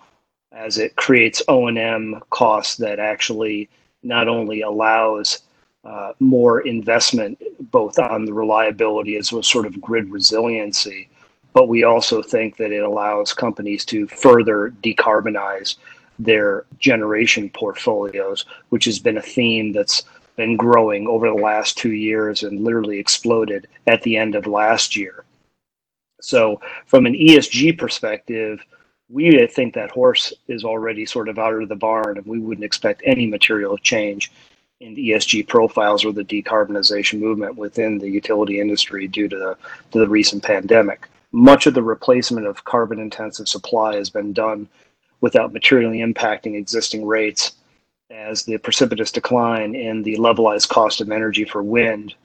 as 0.51 0.77
it 0.77 0.95
creates 0.95 1.41
O&M 1.47 2.19
costs 2.29 2.75
that 2.77 2.99
actually 2.99 3.69
not 4.03 4.27
only 4.27 4.61
allows 4.61 5.43
uh, 5.85 6.11
more 6.19 6.61
investment 6.61 7.41
both 7.71 7.97
on 7.97 8.25
the 8.25 8.33
reliability 8.33 9.15
as 9.15 9.31
well 9.31 9.39
as 9.39 9.47
sort 9.47 9.65
of 9.65 9.79
grid 9.79 10.11
resiliency, 10.11 11.09
but 11.53 11.69
we 11.69 11.83
also 11.83 12.21
think 12.21 12.57
that 12.57 12.71
it 12.71 12.83
allows 12.83 13.33
companies 13.33 13.85
to 13.85 14.07
further 14.07 14.73
decarbonize 14.81 15.77
their 16.19 16.65
generation 16.79 17.49
portfolios, 17.49 18.45
which 18.69 18.85
has 18.85 18.99
been 18.99 19.17
a 19.17 19.21
theme 19.21 19.71
that's 19.71 20.03
been 20.39 20.55
growing 20.55 21.05
over 21.05 21.27
the 21.27 21.33
last 21.33 21.77
two 21.77 21.91
years 21.91 22.43
and 22.43 22.63
literally 22.63 22.97
exploded 22.97 23.67
at 23.87 24.01
the 24.03 24.15
end 24.15 24.35
of 24.35 24.47
last 24.47 24.95
year. 24.95 25.25
So, 26.21 26.61
from 26.85 27.05
an 27.05 27.13
ESG 27.13 27.77
perspective, 27.77 28.61
we 29.09 29.45
think 29.47 29.73
that 29.73 29.91
horse 29.91 30.31
is 30.47 30.63
already 30.63 31.05
sort 31.05 31.27
of 31.27 31.37
out 31.37 31.61
of 31.61 31.67
the 31.67 31.75
barn, 31.75 32.17
and 32.17 32.25
we 32.25 32.39
wouldn't 32.39 32.63
expect 32.63 33.01
any 33.05 33.27
material 33.27 33.77
change 33.77 34.31
in 34.79 34.93
the 34.93 35.09
ESG 35.09 35.45
profiles 35.45 36.05
or 36.05 36.13
the 36.13 36.23
decarbonization 36.23 37.19
movement 37.19 37.57
within 37.57 37.97
the 37.97 38.09
utility 38.09 38.61
industry 38.61 39.09
due 39.09 39.27
to 39.27 39.37
the, 39.37 39.57
to 39.91 39.99
the 39.99 40.07
recent 40.07 40.41
pandemic. 40.41 41.09
Much 41.33 41.67
of 41.67 41.73
the 41.73 41.83
replacement 41.83 42.47
of 42.47 42.63
carbon 42.63 42.99
intensive 42.99 43.49
supply 43.49 43.97
has 43.97 44.09
been 44.09 44.31
done 44.31 44.69
without 45.19 45.51
materially 45.51 45.99
impacting 45.99 46.55
existing 46.55 47.05
rates, 47.05 47.57
as 48.09 48.43
the 48.43 48.57
precipitous 48.57 49.11
decline 49.11 49.75
in 49.75 50.03
the 50.03 50.15
levelized 50.17 50.69
cost 50.69 51.01
of 51.01 51.11
energy 51.11 51.45
for 51.45 51.63
wind 51.63 52.15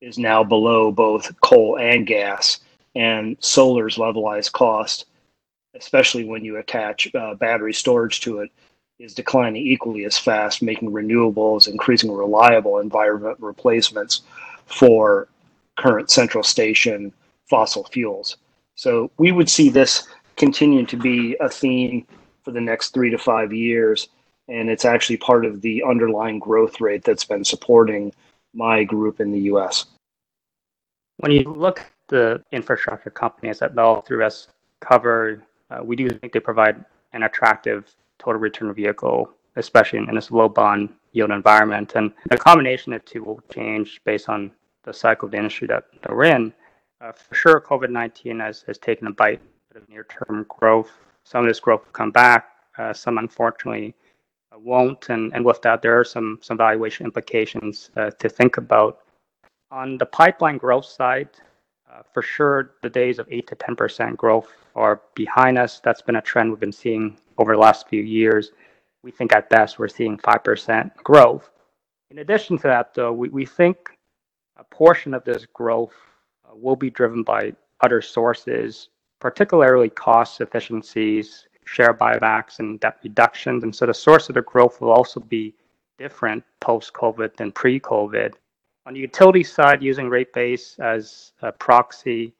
is 0.00 0.18
now 0.18 0.42
below 0.42 0.90
both 0.90 1.38
coal 1.40 1.78
and 1.78 2.06
gas, 2.06 2.60
and 2.94 3.36
solar's 3.40 3.96
levelized 3.96 4.52
cost 4.52 5.06
especially 5.74 6.24
when 6.24 6.44
you 6.44 6.58
attach 6.58 7.12
uh, 7.14 7.34
battery 7.34 7.72
storage 7.72 8.20
to 8.20 8.40
it, 8.40 8.50
is 8.98 9.14
declining 9.14 9.66
equally 9.66 10.04
as 10.04 10.18
fast, 10.18 10.62
making 10.62 10.90
renewables 10.90 11.66
increasingly 11.66 12.16
reliable 12.16 12.78
environment 12.78 13.36
replacements 13.40 14.22
for 14.66 15.28
current 15.76 16.10
central 16.10 16.44
station 16.44 17.12
fossil 17.48 17.84
fuels. 17.84 18.36
So 18.74 19.10
we 19.18 19.32
would 19.32 19.48
see 19.48 19.70
this 19.70 20.06
continuing 20.36 20.86
to 20.86 20.96
be 20.96 21.36
a 21.40 21.48
theme 21.48 22.06
for 22.44 22.52
the 22.52 22.60
next 22.60 22.90
three 22.90 23.10
to 23.10 23.18
five 23.18 23.52
years. 23.52 24.08
And 24.48 24.68
it's 24.68 24.84
actually 24.84 25.18
part 25.18 25.44
of 25.44 25.60
the 25.60 25.82
underlying 25.82 26.38
growth 26.38 26.80
rate 26.80 27.04
that's 27.04 27.24
been 27.24 27.44
supporting 27.44 28.12
my 28.54 28.84
group 28.84 29.20
in 29.20 29.32
the 29.32 29.40
US. 29.52 29.86
When 31.18 31.32
you 31.32 31.44
look 31.44 31.80
at 31.80 31.86
the 32.08 32.42
infrastructure 32.52 33.10
companies 33.10 33.60
that 33.60 33.74
Bell 33.74 34.02
through 34.02 34.24
us 34.24 34.48
cover 34.80 35.42
uh, 35.72 35.82
we 35.82 35.96
do 35.96 36.08
think 36.08 36.32
they 36.32 36.40
provide 36.40 36.84
an 37.12 37.22
attractive 37.22 37.94
total 38.18 38.40
return 38.40 38.72
vehicle, 38.74 39.30
especially 39.56 39.98
in, 39.98 40.08
in 40.08 40.14
this 40.14 40.30
low 40.30 40.48
bond 40.48 40.90
yield 41.12 41.30
environment. 41.30 41.92
And 41.94 42.12
the 42.28 42.36
combination 42.36 42.92
of 42.92 43.04
two 43.04 43.22
will 43.22 43.40
change 43.52 44.00
based 44.04 44.28
on 44.28 44.50
the 44.84 44.92
cycle 44.92 45.26
of 45.26 45.32
the 45.32 45.38
industry 45.38 45.66
that, 45.68 45.84
that 46.02 46.14
we're 46.14 46.24
in. 46.24 46.52
Uh, 47.00 47.12
for 47.12 47.34
sure, 47.34 47.60
COVID 47.60 47.90
19 47.90 48.40
has, 48.40 48.62
has 48.62 48.78
taken 48.78 49.06
a 49.06 49.12
bite 49.12 49.40
of 49.74 49.88
near 49.88 50.04
term 50.04 50.46
growth. 50.48 50.90
Some 51.24 51.42
of 51.42 51.48
this 51.48 51.60
growth 51.60 51.84
will 51.84 51.92
come 51.92 52.10
back, 52.10 52.48
uh, 52.78 52.92
some 52.92 53.18
unfortunately 53.18 53.94
won't. 54.56 55.08
And, 55.08 55.32
and 55.34 55.44
with 55.44 55.62
that, 55.62 55.82
there 55.82 55.98
are 55.98 56.04
some, 56.04 56.38
some 56.42 56.56
valuation 56.56 57.06
implications 57.06 57.90
uh, 57.96 58.10
to 58.10 58.28
think 58.28 58.56
about. 58.56 59.00
On 59.70 59.96
the 59.98 60.06
pipeline 60.06 60.58
growth 60.58 60.84
side, 60.84 61.30
uh, 61.90 62.02
for 62.12 62.22
sure, 62.22 62.74
the 62.82 62.90
days 62.90 63.18
of 63.18 63.28
8 63.30 63.46
to 63.48 63.56
10% 63.56 64.16
growth 64.16 64.52
are 64.74 65.02
behind 65.14 65.58
us. 65.58 65.80
That's 65.80 66.02
been 66.02 66.16
a 66.16 66.22
trend 66.22 66.50
we've 66.50 66.60
been 66.60 66.72
seeing 66.72 67.16
over 67.38 67.54
the 67.54 67.60
last 67.60 67.88
few 67.88 68.02
years. 68.02 68.52
We 69.02 69.10
think 69.10 69.32
at 69.34 69.50
best 69.50 69.78
we're 69.78 69.88
seeing 69.88 70.16
5% 70.18 70.94
growth. 70.96 71.50
In 72.10 72.18
addition 72.18 72.56
to 72.58 72.62
that, 72.64 72.94
though, 72.94 73.12
we, 73.12 73.28
we 73.30 73.46
think 73.46 73.76
a 74.56 74.64
portion 74.64 75.14
of 75.14 75.24
this 75.24 75.46
growth 75.46 75.94
uh, 76.44 76.54
will 76.54 76.76
be 76.76 76.90
driven 76.90 77.22
by 77.22 77.52
other 77.80 78.00
sources, 78.00 78.88
particularly 79.20 79.88
cost 79.88 80.40
efficiencies, 80.40 81.46
share 81.64 81.94
buybacks, 81.94 82.58
and 82.58 82.80
debt 82.80 82.98
reductions. 83.02 83.62
And 83.64 83.74
so 83.74 83.86
the 83.86 83.94
source 83.94 84.28
of 84.28 84.34
the 84.34 84.42
growth 84.42 84.80
will 84.80 84.90
also 84.90 85.20
be 85.20 85.54
different 85.98 86.44
post 86.60 86.92
COVID 86.92 87.36
than 87.36 87.52
pre 87.52 87.78
COVID. 87.80 88.34
On 88.86 88.94
the 88.94 89.00
utility 89.00 89.44
side, 89.44 89.82
using 89.82 90.08
rate 90.08 90.32
base 90.32 90.76
as 90.80 91.32
a 91.40 91.52
proxy, 91.52 92.34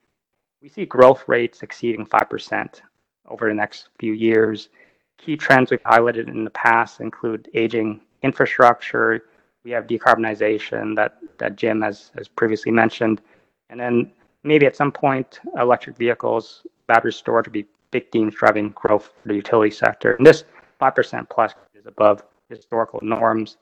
we 0.61 0.69
see 0.69 0.85
growth 0.85 1.23
rates 1.27 1.63
exceeding 1.63 2.05
5% 2.05 2.81
over 3.27 3.47
the 3.47 3.53
next 3.53 3.89
few 3.99 4.13
years. 4.13 4.69
Key 5.17 5.37
trends 5.37 5.71
we've 5.71 5.83
highlighted 5.83 6.27
in 6.27 6.43
the 6.43 6.49
past 6.49 6.99
include 6.99 7.49
aging 7.53 8.01
infrastructure. 8.23 9.25
We 9.63 9.71
have 9.71 9.87
decarbonization 9.87 10.95
that, 10.95 11.17
that 11.37 11.55
Jim 11.55 11.81
has, 11.81 12.11
has 12.17 12.27
previously 12.27 12.71
mentioned. 12.71 13.21
And 13.69 13.79
then 13.79 14.11
maybe 14.43 14.65
at 14.65 14.75
some 14.75 14.91
point, 14.91 15.39
electric 15.57 15.97
vehicles, 15.97 16.65
battery 16.87 17.13
storage 17.13 17.47
will 17.47 17.53
be 17.53 17.65
big 17.93 18.11
themes 18.11 18.33
driving 18.35 18.69
growth 18.71 19.11
for 19.21 19.29
the 19.29 19.35
utility 19.35 19.71
sector. 19.71 20.15
And 20.15 20.25
this 20.25 20.43
5% 20.81 21.29
plus 21.29 21.53
is 21.75 21.85
above 21.85 22.23
historical 22.49 22.99
norms. 23.01 23.57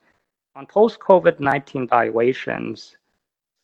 On 0.56 0.66
post 0.66 0.98
COVID 0.98 1.38
19 1.38 1.86
valuations 1.86 2.96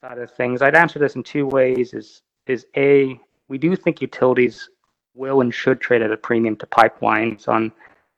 side 0.00 0.18
of 0.18 0.30
things, 0.30 0.62
I'd 0.62 0.76
answer 0.76 0.98
this 0.98 1.16
in 1.16 1.22
two 1.22 1.46
ways 1.46 1.92
is, 1.94 2.22
is 2.46 2.66
A, 2.76 3.18
we 3.48 3.58
do 3.58 3.74
think 3.74 4.00
utilities 4.00 4.68
will 5.14 5.40
and 5.40 5.52
should 5.52 5.80
trade 5.80 6.02
at 6.02 6.12
a 6.12 6.16
premium 6.16 6.54
to 6.56 6.66
pipelines 6.66 7.48
on 7.48 7.72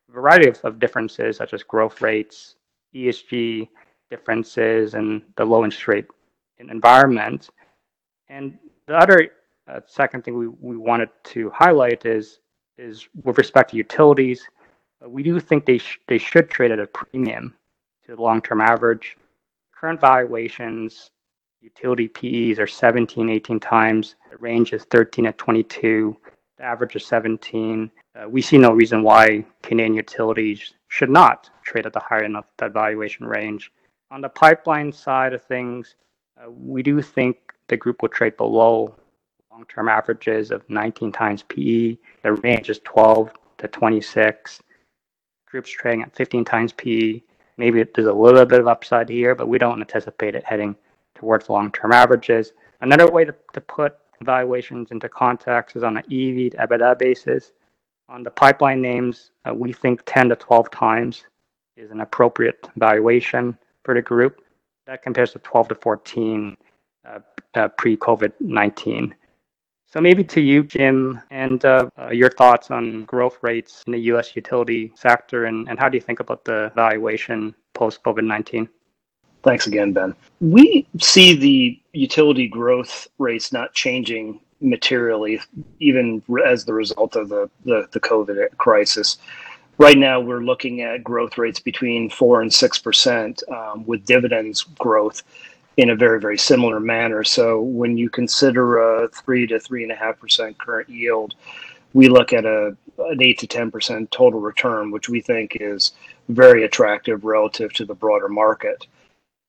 a 0.08 0.12
variety 0.12 0.48
of, 0.48 0.60
of 0.64 0.78
differences, 0.78 1.36
such 1.36 1.54
as 1.54 1.62
growth 1.62 2.02
rates, 2.02 2.56
ESG 2.94 3.68
differences, 4.10 4.94
and 4.94 5.22
the 5.36 5.44
low 5.44 5.64
interest 5.64 5.88
rate 5.88 6.06
environment. 6.58 7.48
And 8.28 8.58
the 8.86 8.96
other 8.96 9.30
uh, 9.70 9.80
second 9.86 10.24
thing 10.24 10.36
we, 10.36 10.48
we 10.48 10.76
wanted 10.76 11.10
to 11.24 11.50
highlight 11.50 12.04
is 12.06 12.40
is 12.78 13.08
with 13.24 13.36
respect 13.36 13.70
to 13.70 13.76
utilities, 13.76 14.42
uh, 15.04 15.08
we 15.08 15.22
do 15.22 15.38
think 15.38 15.66
they 15.66 15.78
sh- 15.78 16.00
they 16.08 16.18
should 16.18 16.48
trade 16.50 16.70
at 16.70 16.78
a 16.78 16.86
premium 16.86 17.54
to 18.06 18.16
the 18.16 18.22
long 18.22 18.40
term 18.40 18.60
average. 18.60 19.16
Current 19.72 20.00
valuations 20.00 21.10
Utility 21.62 22.08
PEs 22.08 22.58
are 22.58 22.66
17, 22.66 23.28
18 23.28 23.60
times. 23.60 24.16
The 24.30 24.38
range 24.38 24.72
is 24.72 24.84
13 24.84 25.26
at 25.26 25.36
22. 25.36 26.16
The 26.56 26.64
average 26.64 26.96
is 26.96 27.04
17. 27.04 27.90
Uh, 28.14 28.28
we 28.28 28.40
see 28.40 28.56
no 28.56 28.72
reason 28.72 29.02
why 29.02 29.44
Canadian 29.62 29.94
utilities 29.94 30.72
should 30.88 31.10
not 31.10 31.50
trade 31.62 31.84
at 31.84 31.92
the 31.92 32.00
higher 32.00 32.24
end 32.24 32.36
of 32.36 32.44
that 32.56 32.72
valuation 32.72 33.26
range. 33.26 33.70
On 34.10 34.22
the 34.22 34.28
pipeline 34.30 34.90
side 34.90 35.34
of 35.34 35.44
things, 35.44 35.96
uh, 36.42 36.50
we 36.50 36.82
do 36.82 37.02
think 37.02 37.36
the 37.68 37.76
group 37.76 38.00
will 38.00 38.08
trade 38.08 38.38
below 38.38 38.94
long 39.60 39.66
term 39.66 39.90
averages 39.90 40.50
of 40.50 40.68
19 40.70 41.12
times 41.12 41.42
PE. 41.42 41.98
The 42.22 42.32
range 42.32 42.70
is 42.70 42.80
12 42.84 43.30
to 43.58 43.68
26. 43.68 44.62
Group's 45.46 45.70
trading 45.70 46.02
at 46.02 46.16
15 46.16 46.46
times 46.46 46.72
PE. 46.72 47.20
Maybe 47.58 47.82
there's 47.82 48.06
a 48.06 48.12
little 48.12 48.46
bit 48.46 48.60
of 48.60 48.68
upside 48.68 49.10
here, 49.10 49.34
but 49.34 49.48
we 49.48 49.58
don't 49.58 49.80
anticipate 49.80 50.34
it 50.34 50.44
heading 50.44 50.74
towards 51.14 51.50
long-term 51.50 51.92
averages. 51.92 52.54
Another 52.80 53.10
way 53.10 53.26
to, 53.26 53.34
to 53.52 53.60
put 53.60 53.98
valuations 54.22 54.92
into 54.92 55.10
context 55.10 55.76
is 55.76 55.82
on 55.82 55.98
an 55.98 56.04
EV 56.04 56.52
to 56.52 56.56
EBITDA 56.56 56.98
basis. 56.98 57.52
On 58.08 58.22
the 58.22 58.30
pipeline 58.30 58.80
names, 58.80 59.30
uh, 59.46 59.52
we 59.52 59.74
think 59.74 60.00
10 60.06 60.30
to 60.30 60.36
12 60.36 60.70
times 60.70 61.26
is 61.76 61.90
an 61.90 62.00
appropriate 62.00 62.66
valuation 62.76 63.58
for 63.84 63.92
the 63.94 64.00
group. 64.00 64.42
That 64.86 65.02
compares 65.02 65.32
to 65.32 65.38
12 65.40 65.68
to 65.68 65.74
14 65.74 66.56
uh, 67.06 67.18
uh, 67.54 67.68
pre 67.68 67.98
COVID 67.98 68.32
19. 68.40 69.14
So, 69.92 70.00
maybe 70.00 70.22
to 70.22 70.40
you, 70.40 70.62
Jim, 70.62 71.20
and 71.30 71.64
uh, 71.64 71.90
uh, 71.98 72.10
your 72.10 72.30
thoughts 72.30 72.70
on 72.70 73.04
growth 73.06 73.38
rates 73.42 73.82
in 73.88 73.92
the 73.92 73.98
US 74.12 74.36
utility 74.36 74.92
sector, 74.94 75.46
and, 75.46 75.68
and 75.68 75.80
how 75.80 75.88
do 75.88 75.96
you 75.96 76.00
think 76.00 76.20
about 76.20 76.44
the 76.44 76.70
valuation 76.76 77.56
post 77.74 78.00
COVID 78.04 78.24
19? 78.24 78.68
Thanks 79.42 79.66
again, 79.66 79.92
Ben. 79.92 80.14
We 80.40 80.86
see 81.00 81.34
the 81.34 81.80
utility 81.92 82.46
growth 82.46 83.08
rates 83.18 83.52
not 83.52 83.74
changing 83.74 84.40
materially, 84.60 85.40
even 85.80 86.22
as 86.46 86.64
the 86.64 86.74
result 86.74 87.16
of 87.16 87.28
the, 87.28 87.50
the, 87.64 87.88
the 87.90 87.98
COVID 87.98 88.56
crisis. 88.58 89.18
right 89.78 89.98
now 89.98 90.20
we're 90.20 90.44
looking 90.44 90.82
at 90.82 91.02
growth 91.02 91.36
rates 91.36 91.58
between 91.58 92.10
four 92.10 92.42
and 92.42 92.52
six 92.52 92.78
percent, 92.78 93.42
um, 93.50 93.84
with 93.86 94.04
dividends 94.06 94.62
growth 94.78 95.24
in 95.80 95.90
a 95.90 95.96
very 95.96 96.20
very 96.20 96.38
similar 96.38 96.80
manner. 96.80 97.24
So 97.24 97.60
when 97.60 97.96
you 97.96 98.10
consider 98.10 98.78
a 98.78 99.08
three 99.08 99.46
to 99.48 99.58
three 99.58 99.82
and 99.82 99.92
a 99.92 99.96
half 99.96 100.18
percent 100.18 100.58
current 100.58 100.88
yield, 100.88 101.34
we 101.94 102.08
look 102.08 102.32
at 102.32 102.44
a 102.44 102.76
an 102.98 103.22
eight 103.22 103.38
to 103.38 103.46
ten 103.46 103.70
percent 103.70 104.10
total 104.10 104.40
return, 104.40 104.90
which 104.90 105.08
we 105.08 105.20
think 105.20 105.56
is 105.60 105.92
very 106.28 106.64
attractive 106.64 107.24
relative 107.24 107.72
to 107.74 107.84
the 107.84 107.94
broader 107.94 108.28
market. 108.28 108.86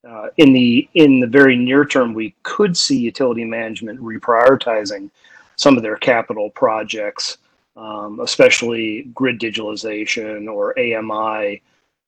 Uh, 0.07 0.29
in 0.37 0.53
the 0.53 0.87
in 0.95 1.19
the 1.19 1.27
very 1.27 1.55
near 1.55 1.85
term, 1.85 2.13
we 2.13 2.33
could 2.43 2.75
see 2.75 2.97
utility 2.97 3.45
management 3.45 3.99
reprioritizing 3.99 5.09
some 5.57 5.77
of 5.77 5.83
their 5.83 5.97
capital 5.97 6.49
projects 6.51 7.37
um, 7.75 8.19
especially 8.19 9.03
grid 9.13 9.39
digitalization 9.39 10.51
or 10.51 10.77
AMI 10.77 11.61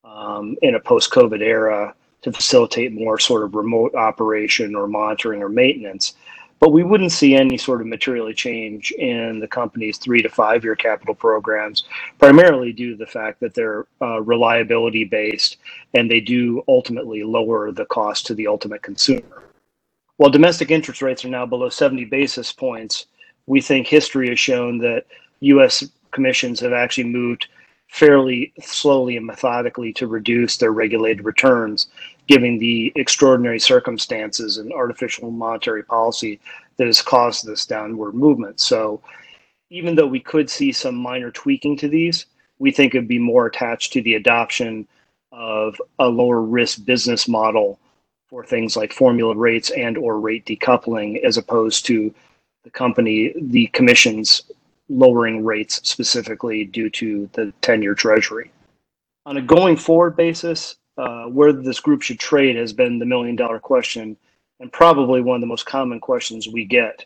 um, 0.04 0.58
in 0.62 0.76
a 0.76 0.80
post 0.80 1.12
COVID 1.12 1.42
era 1.42 1.94
to 2.24 2.32
facilitate 2.32 2.94
more 2.94 3.20
sort 3.20 3.44
of 3.44 3.56
remote 3.56 3.96
operation 3.96 4.76
or 4.76 4.88
monitoring 4.88 5.42
or 5.42 5.50
maintenance. 5.50 6.14
But 6.60 6.72
we 6.72 6.84
wouldn't 6.84 7.12
see 7.12 7.36
any 7.36 7.58
sort 7.58 7.82
of 7.82 7.88
materially 7.88 8.34
change 8.34 8.92
in 8.92 9.40
the 9.42 9.48
company's 9.48 9.98
three 9.98 10.22
to 10.22 10.30
five 10.30 10.64
year 10.64 10.78
capital 10.78 11.14
programs, 11.14 11.84
primarily 12.20 12.72
due 12.72 12.92
to 12.92 12.98
the 12.98 13.06
fact 13.06 13.42
that 13.42 13.54
they're 13.54 13.86
uh, 14.02 14.22
reliability 14.22 15.04
based 15.04 15.58
and 15.94 16.10
they 16.10 16.22
do 16.22 16.64
ultimately 16.70 17.24
lower 17.24 17.72
the 17.72 17.86
cost 17.86 18.26
to 18.28 18.34
the 18.34 18.48
ultimate 18.48 18.82
consumer. 18.82 19.44
While 20.18 20.30
domestic 20.30 20.72
interest 20.72 21.02
rates 21.02 21.26
are 21.26 21.30
now 21.30 21.46
below 21.46 21.68
70 21.68 22.06
basis 22.06 22.54
points, 22.54 23.08
we 23.46 23.60
think 23.60 23.88
history 23.88 24.30
has 24.30 24.40
shown 24.40 24.78
that 24.78 25.06
U.S. 25.42 25.84
commissions 26.12 26.62
have 26.62 26.72
actually 26.72 27.06
moved 27.06 27.48
fairly 27.90 28.54
slowly 28.62 29.18
and 29.18 29.26
methodically 29.26 29.94
to 29.94 30.08
reduce 30.08 30.58
their 30.58 30.72
regulated 30.72 31.26
returns, 31.26 31.88
given 32.28 32.58
the 32.58 32.92
extraordinary 32.96 33.60
circumstances 33.60 34.58
and 34.58 34.72
artificial 34.74 35.32
monetary 35.32 35.84
policy 35.84 36.40
that 36.78 36.88
has 36.88 37.02
caused 37.02 37.46
this 37.46 37.66
downward 37.66 38.14
movement. 38.14 38.60
So, 38.60 39.02
even 39.70 39.96
though 39.96 40.08
we 40.08 40.20
could 40.20 40.50
see 40.50 40.72
some 40.72 40.96
minor 40.96 41.32
tweaking 41.32 41.78
to 41.78 41.88
these, 41.88 42.28
we 42.60 42.72
think 42.72 42.94
it'd 42.94 43.08
be 43.08 43.20
more 43.20 43.48
attached 43.48 43.92
to 43.94 44.02
the 44.02 44.16
adoption 44.16 44.88
of 45.32 45.82
a 46.00 46.08
lower 46.08 46.42
risk 46.42 46.86
business 46.86 47.28
model 47.28 47.80
for 48.28 48.46
things 48.46 48.78
like 48.78 48.94
formula 48.94 49.36
rates 49.36 49.72
and 49.72 49.98
or 49.98 50.20
rate 50.20 50.46
decoupling 50.46 51.24
as 51.24 51.38
opposed 51.38 51.86
to 51.86 52.14
the 52.64 52.70
company 52.70 53.34
the 53.36 53.68
commission's 53.68 54.44
lowering 54.90 55.44
rates 55.44 55.82
specifically 55.88 56.66
due 56.66 56.90
to 56.90 57.30
the 57.34 57.54
10 57.62 57.82
year 57.82 57.96
treasury. 57.96 58.52
On 59.26 59.38
a 59.38 59.42
going 59.42 59.78
forward 59.78 60.16
basis, 60.16 60.76
uh, 60.98 61.26
where 61.26 61.52
this 61.52 61.80
group 61.80 62.02
should 62.02 62.20
trade 62.20 62.56
has 62.56 62.74
been 62.74 63.00
the 63.00 63.06
million 63.06 63.36
dollar 63.36 63.60
question 63.60 64.18
and 64.60 64.72
probably 64.72 65.22
one 65.22 65.36
of 65.36 65.42
the 65.42 65.48
most 65.48 65.66
common 65.66 66.00
questions 66.00 66.48
we 66.48 66.66
get. 66.66 67.06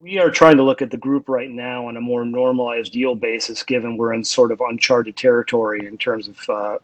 We 0.00 0.18
are 0.18 0.30
trying 0.30 0.56
to 0.56 0.62
look 0.62 0.82
at 0.82 0.90
the 0.90 0.96
group 0.96 1.28
right 1.28 1.50
now 1.50 1.88
on 1.88 1.96
a 1.96 2.00
more 2.00 2.24
normalized 2.24 2.94
yield 2.94 3.20
basis, 3.20 3.62
given 3.62 3.96
we're 3.96 4.12
in 4.12 4.24
sort 4.24 4.52
of 4.52 4.60
uncharted 4.60 5.16
territory 5.16 5.86
in 5.86 5.98
terms 5.98 6.28
of 6.28 6.50
uh, 6.50 6.78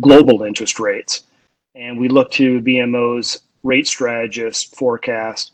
global 0.00 0.42
interest 0.42 0.78
rates. 0.78 1.24
And 1.74 1.98
we 1.98 2.08
look 2.08 2.30
to 2.32 2.60
BMO's 2.60 3.40
rate 3.62 3.86
strategist 3.86 4.76
forecast 4.76 5.52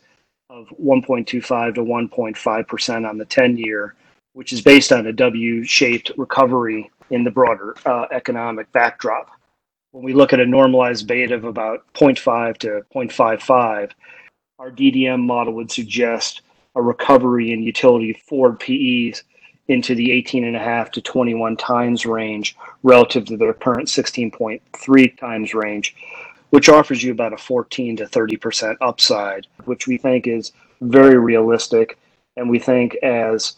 of 0.49 0.67
1.25 0.81 1.75
to 1.75 1.81
1.5% 1.81 3.09
on 3.09 3.17
the 3.17 3.25
10 3.25 3.57
year 3.57 3.95
which 4.35 4.51
is 4.51 4.61
based 4.61 4.91
on 4.91 5.07
a 5.07 5.13
W 5.13 5.63
shaped 5.63 6.11
recovery 6.17 6.91
in 7.09 7.23
the 7.23 7.31
broader 7.31 7.73
uh, 7.85 8.05
economic 8.11 8.69
backdrop. 8.73 9.31
When 9.95 10.03
we 10.03 10.11
look 10.11 10.33
at 10.33 10.41
a 10.41 10.45
normalized 10.45 11.07
beta 11.07 11.35
of 11.35 11.45
about 11.45 11.85
0.5 11.93 12.57
to 12.57 12.81
0.55, 12.93 13.91
our 14.59 14.69
DDM 14.69 15.21
model 15.21 15.53
would 15.53 15.71
suggest 15.71 16.41
a 16.75 16.81
recovery 16.81 17.53
in 17.53 17.63
utility 17.63 18.11
forward 18.11 18.59
PEs 18.59 19.23
into 19.69 19.95
the 19.95 20.09
18.5 20.09 20.91
to 20.91 21.01
21 21.01 21.55
times 21.55 22.05
range 22.05 22.57
relative 22.83 23.23
to 23.27 23.37
the 23.37 23.53
current 23.53 23.87
16.3 23.87 25.17
times 25.17 25.53
range, 25.53 25.95
which 26.49 26.67
offers 26.67 27.01
you 27.01 27.13
about 27.13 27.31
a 27.31 27.37
14 27.37 27.95
to 27.95 28.05
30% 28.05 28.75
upside, 28.81 29.47
which 29.63 29.87
we 29.87 29.97
think 29.97 30.27
is 30.27 30.51
very 30.81 31.17
realistic. 31.17 31.97
And 32.35 32.49
we 32.49 32.59
think 32.59 32.95
as 32.95 33.55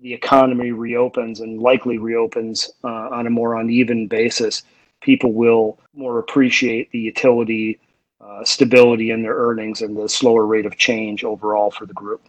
the 0.00 0.12
economy 0.12 0.72
reopens 0.72 1.38
and 1.38 1.60
likely 1.60 1.98
reopens 1.98 2.72
uh, 2.82 2.88
on 2.88 3.28
a 3.28 3.30
more 3.30 3.54
uneven 3.54 4.08
basis, 4.08 4.64
people 5.06 5.32
will 5.32 5.78
more 5.94 6.18
appreciate 6.18 6.90
the 6.90 6.98
utility 6.98 7.78
uh, 8.20 8.44
stability 8.44 9.12
in 9.12 9.22
their 9.22 9.36
earnings 9.36 9.80
and 9.80 9.96
the 9.96 10.08
slower 10.08 10.44
rate 10.46 10.66
of 10.66 10.76
change 10.76 11.22
overall 11.22 11.70
for 11.70 11.86
the 11.86 11.94
group. 11.94 12.22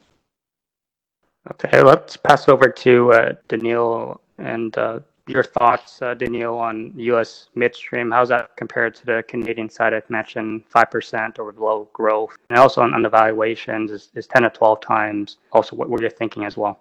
Okay, 1.51 1.81
let's 1.81 2.15
pass 2.15 2.47
over 2.47 2.69
to 2.69 3.11
uh, 3.13 3.33
Danilo 3.47 4.21
and 4.37 4.77
uh, 4.77 4.99
your 5.25 5.43
thoughts, 5.43 6.01
uh, 6.03 6.13
Danilo, 6.13 6.57
on 6.57 6.93
U.S. 6.97 7.47
midstream. 7.55 8.11
How's 8.11 8.29
that 8.29 8.55
compared 8.57 8.93
to 8.95 9.05
the 9.05 9.23
Canadian 9.27 9.69
side? 9.69 9.95
I 9.95 10.01
mentioned 10.09 10.63
5% 10.69 11.39
or 11.39 11.51
below 11.51 11.89
growth. 11.93 12.37
And 12.49 12.59
also 12.59 12.81
on, 12.81 12.93
on 12.93 13.01
the 13.01 13.09
valuations, 13.09 13.91
is, 13.91 14.09
is 14.13 14.27
10 14.27 14.43
to 14.43 14.49
12 14.51 14.81
times 14.81 15.37
also 15.51 15.75
what, 15.75 15.89
what 15.89 15.99
you're 15.99 16.11
thinking 16.11 16.43
as 16.43 16.57
well? 16.57 16.79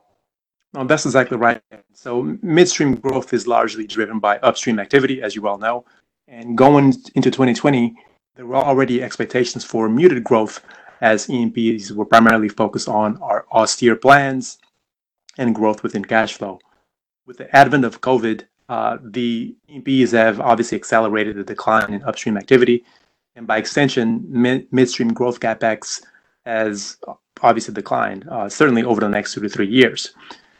That's 0.85 1.07
exactly 1.07 1.37
right. 1.37 1.62
So 1.93 2.37
midstream 2.43 2.97
growth 2.97 3.33
is 3.33 3.47
largely 3.47 3.87
driven 3.87 4.19
by 4.19 4.39
upstream 4.39 4.79
activity, 4.79 5.23
as 5.23 5.35
you 5.35 5.43
well 5.43 5.59
know. 5.59 5.85
And 6.29 6.57
going 6.57 6.95
into 7.15 7.31
2020, 7.31 7.95
there 8.35 8.47
were 8.47 8.57
already 8.57 9.03
expectations 9.03 9.65
for 9.65 9.89
muted 9.89 10.25
growth 10.25 10.61
as 11.01 11.29
E&Ps 11.31 11.93
were 11.93 12.05
primarily 12.05 12.49
focused 12.49 12.89
on 12.89 13.17
our 13.23 13.47
austere 13.53 13.97
plans 13.97 14.59
and 15.39 15.55
growth 15.55 15.83
within 15.83 16.05
cash 16.05 16.35
flow. 16.35 16.59
With 17.27 17.39
the 17.39 17.55
advent 17.55 17.85
of 17.85 18.01
COVID, 18.01 18.45
uh, 18.69 18.99
the 19.03 19.55
E&Ps 19.69 20.12
have 20.12 20.41
obviously 20.41 20.77
accelerated 20.77 21.37
the 21.37 21.45
decline 21.45 21.93
in 21.93 22.03
upstream 22.03 22.37
activity, 22.37 22.85
and 23.37 23.47
by 23.47 23.59
extension, 23.59 24.25
mid- 24.29 24.73
midstream 24.73 25.12
growth 25.12 25.41
capex 25.41 26.03
has 26.45 26.97
obviously 27.43 27.75
declined, 27.75 28.27
uh, 28.29 28.49
certainly 28.49 28.83
over 28.83 29.01
the 29.01 29.09
next 29.09 29.35
two 29.35 29.41
to 29.41 29.49
three 29.49 29.69
years. 29.69 30.15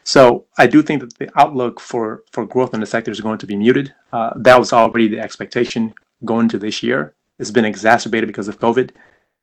So 0.07 0.45
I 0.57 0.67
do 0.67 0.81
think 0.81 1.01
that 1.01 1.17
the 1.17 1.29
outlook 1.37 1.81
for, 1.81 2.23
for 2.31 2.45
growth 2.45 2.73
in 2.73 2.79
the 2.79 2.85
sector 2.85 3.11
is 3.11 3.19
going 3.19 3.39
to 3.39 3.45
be 3.45 3.57
muted. 3.57 3.93
Uh, 4.13 4.31
that 4.37 4.57
was 4.57 4.71
already 4.71 5.09
the 5.09 5.19
expectation 5.19 5.93
going 6.23 6.43
into 6.43 6.57
this 6.57 6.81
year. 6.81 7.13
It's 7.39 7.51
been 7.51 7.65
exacerbated 7.65 8.27
because 8.27 8.47
of 8.47 8.57
COVID. 8.57 8.91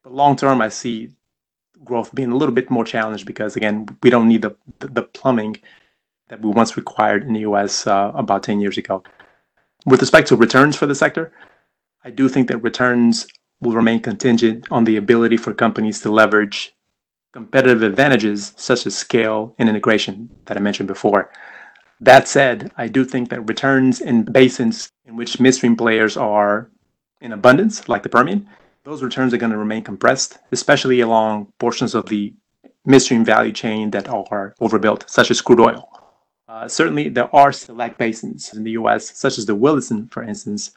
But 0.03 0.14
long 0.14 0.37
term, 0.37 0.62
I 0.62 0.70
see 0.70 1.11
growth 1.85 2.14
being 2.14 2.33
a 2.33 2.37
little 2.37 2.55
bit 2.55 2.70
more 2.70 2.83
challenged 2.83 3.27
because, 3.27 3.57
again, 3.57 3.87
we 4.03 4.09
don't 4.09 4.27
need 4.27 4.40
the, 4.40 4.57
the 4.79 5.03
plumbing 5.03 5.59
that 6.29 6.40
we 6.40 6.48
once 6.48 6.79
required 6.79 7.24
in 7.24 7.35
the 7.35 7.40
US 7.40 7.87
uh, 7.87 8.12
about 8.14 8.42
10 8.42 8.62
years 8.62 8.79
ago. 8.79 9.05
With 9.85 10.00
respect 10.00 10.29
to 10.29 10.37
returns 10.37 10.77
for 10.77 10.87
the 10.87 10.94
sector, 10.94 11.31
I 12.05 12.11
do 12.11 12.27
think 12.27 12.48
that 12.48 12.62
returns 12.62 13.27
will 13.61 13.72
remain 13.72 14.00
contingent 14.00 14.64
on 14.70 14.85
the 14.85 14.96
ability 14.96 15.37
for 15.37 15.53
companies 15.53 16.00
to 16.00 16.11
leverage 16.11 16.74
competitive 17.34 17.82
advantages 17.82 18.54
such 18.56 18.86
as 18.86 18.96
scale 18.96 19.56
and 19.58 19.68
integration 19.68 20.30
that 20.44 20.56
I 20.56 20.60
mentioned 20.60 20.86
before. 20.86 21.30
That 22.00 22.28
said, 22.28 22.70
I 22.76 22.86
do 22.86 23.04
think 23.04 23.28
that 23.30 23.48
returns 23.48 24.00
in 24.00 24.22
basins 24.22 24.92
in 25.04 25.16
which 25.16 25.40
midstream 25.40 25.74
players 25.74 26.16
are 26.16 26.70
in 27.20 27.32
abundance, 27.32 27.88
like 27.88 28.04
the 28.04 28.08
Permian, 28.08 28.48
those 28.84 29.02
returns 29.02 29.34
are 29.34 29.38
going 29.38 29.50
to 29.50 29.58
remain 29.58 29.82
compressed, 29.82 30.38
especially 30.52 31.00
along 31.00 31.52
portions 31.58 31.94
of 31.94 32.06
the 32.06 32.32
midstream 32.84 33.24
value 33.24 33.52
chain 33.52 33.90
that 33.90 34.08
are 34.08 34.54
overbuilt, 34.60 35.10
such 35.10 35.30
as 35.32 35.40
crude 35.40 35.60
oil. 35.60 35.88
Uh, 36.46 36.68
certainly, 36.68 37.08
there 37.08 37.34
are 37.34 37.50
select 37.50 37.98
basins 37.98 38.54
in 38.54 38.62
the 38.62 38.72
US, 38.72 39.10
such 39.10 39.38
as 39.38 39.46
the 39.46 39.56
Williston, 39.56 40.06
for 40.08 40.22
instance, 40.22 40.70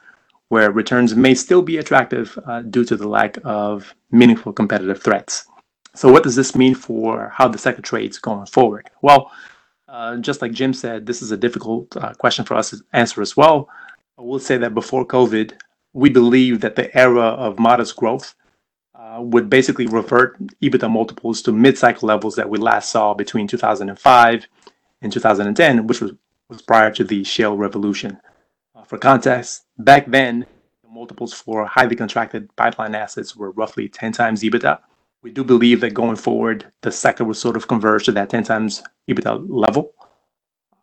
where 0.48 0.72
returns 0.72 1.14
may 1.14 1.34
still 1.34 1.62
be 1.62 1.76
attractive 1.76 2.36
uh, 2.46 2.62
due 2.62 2.84
to 2.84 2.96
the 2.96 3.06
lack 3.06 3.38
of 3.44 3.94
meaningful 4.10 4.52
competitive 4.52 5.00
threats. 5.00 5.46
So 5.94 6.12
what 6.12 6.22
does 6.22 6.36
this 6.36 6.54
mean 6.54 6.74
for 6.74 7.32
how 7.34 7.48
the 7.48 7.58
sector 7.58 7.82
trades 7.82 8.18
going 8.18 8.46
forward? 8.46 8.90
Well, 9.02 9.30
uh, 9.88 10.16
just 10.16 10.42
like 10.42 10.52
Jim 10.52 10.74
said, 10.74 11.06
this 11.06 11.22
is 11.22 11.32
a 11.32 11.36
difficult 11.36 11.96
uh, 11.96 12.12
question 12.14 12.44
for 12.44 12.54
us 12.54 12.70
to 12.70 12.78
answer 12.92 13.22
as 13.22 13.36
well. 13.36 13.68
I 14.18 14.22
will 14.22 14.38
say 14.38 14.58
that 14.58 14.74
before 14.74 15.06
COVID, 15.06 15.52
we 15.94 16.10
believe 16.10 16.60
that 16.60 16.76
the 16.76 16.94
era 16.96 17.22
of 17.22 17.58
modest 17.58 17.96
growth 17.96 18.34
uh, 18.94 19.18
would 19.20 19.48
basically 19.48 19.86
revert 19.86 20.36
EBITDA 20.60 20.90
multiples 20.90 21.40
to 21.42 21.52
mid-cycle 21.52 22.06
levels 22.06 22.36
that 22.36 22.48
we 22.48 22.58
last 22.58 22.90
saw 22.90 23.14
between 23.14 23.46
2005 23.46 24.46
and 25.00 25.12
2010, 25.12 25.86
which 25.86 26.00
was, 26.00 26.12
was 26.48 26.60
prior 26.60 26.90
to 26.90 27.04
the 27.04 27.24
shale 27.24 27.56
revolution. 27.56 28.18
Uh, 28.74 28.82
for 28.82 28.98
context, 28.98 29.64
back 29.78 30.06
then, 30.10 30.44
the 30.82 30.88
multiples 30.90 31.32
for 31.32 31.64
highly 31.64 31.96
contracted 31.96 32.54
pipeline 32.56 32.94
assets 32.94 33.34
were 33.34 33.52
roughly 33.52 33.88
10 33.88 34.12
times 34.12 34.42
EBITDA 34.42 34.80
we 35.22 35.30
do 35.30 35.44
believe 35.44 35.80
that 35.80 35.94
going 35.94 36.16
forward, 36.16 36.70
the 36.82 36.92
sector 36.92 37.24
will 37.24 37.34
sort 37.34 37.56
of 37.56 37.68
converge 37.68 38.04
to 38.04 38.12
that 38.12 38.30
10 38.30 38.44
times 38.44 38.82
EBITDA 39.10 39.46
level. 39.48 39.92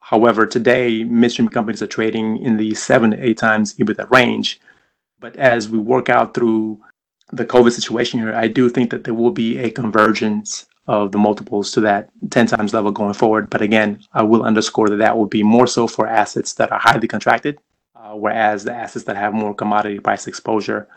However, 0.01 0.45
today, 0.45 1.03
midstream 1.03 1.49
companies 1.49 1.81
are 1.81 1.87
trading 1.87 2.37
in 2.37 2.57
the 2.57 2.75
seven 2.75 3.11
to 3.11 3.25
eight 3.25 3.37
times 3.37 3.75
EBITDA 3.75 4.09
range. 4.11 4.59
But 5.19 5.35
as 5.37 5.69
we 5.69 5.79
work 5.79 6.09
out 6.09 6.33
through 6.33 6.79
the 7.31 7.45
COVID 7.45 7.71
situation 7.71 8.19
here, 8.19 8.33
I 8.33 8.47
do 8.47 8.69
think 8.69 8.91
that 8.91 9.03
there 9.03 9.13
will 9.13 9.31
be 9.31 9.57
a 9.57 9.71
convergence 9.71 10.67
of 10.87 11.11
the 11.11 11.17
multiples 11.17 11.71
to 11.71 11.81
that 11.81 12.09
10 12.29 12.47
times 12.47 12.73
level 12.73 12.91
going 12.91 13.13
forward. 13.13 13.49
But 13.49 13.61
again, 13.61 13.99
I 14.13 14.21
will 14.21 14.43
underscore 14.43 14.89
that 14.89 14.97
that 14.97 15.17
will 15.17 15.25
be 15.25 15.41
more 15.41 15.65
so 15.65 15.87
for 15.87 16.05
assets 16.05 16.53
that 16.53 16.71
are 16.71 16.79
highly 16.79 17.07
contracted, 17.07 17.57
uh, 17.95 18.11
whereas 18.13 18.63
the 18.63 18.73
assets 18.73 19.05
that 19.05 19.15
have 19.15 19.33
more 19.33 19.55
commodity 19.55 19.99
price 19.99 20.27
exposure 20.27 20.87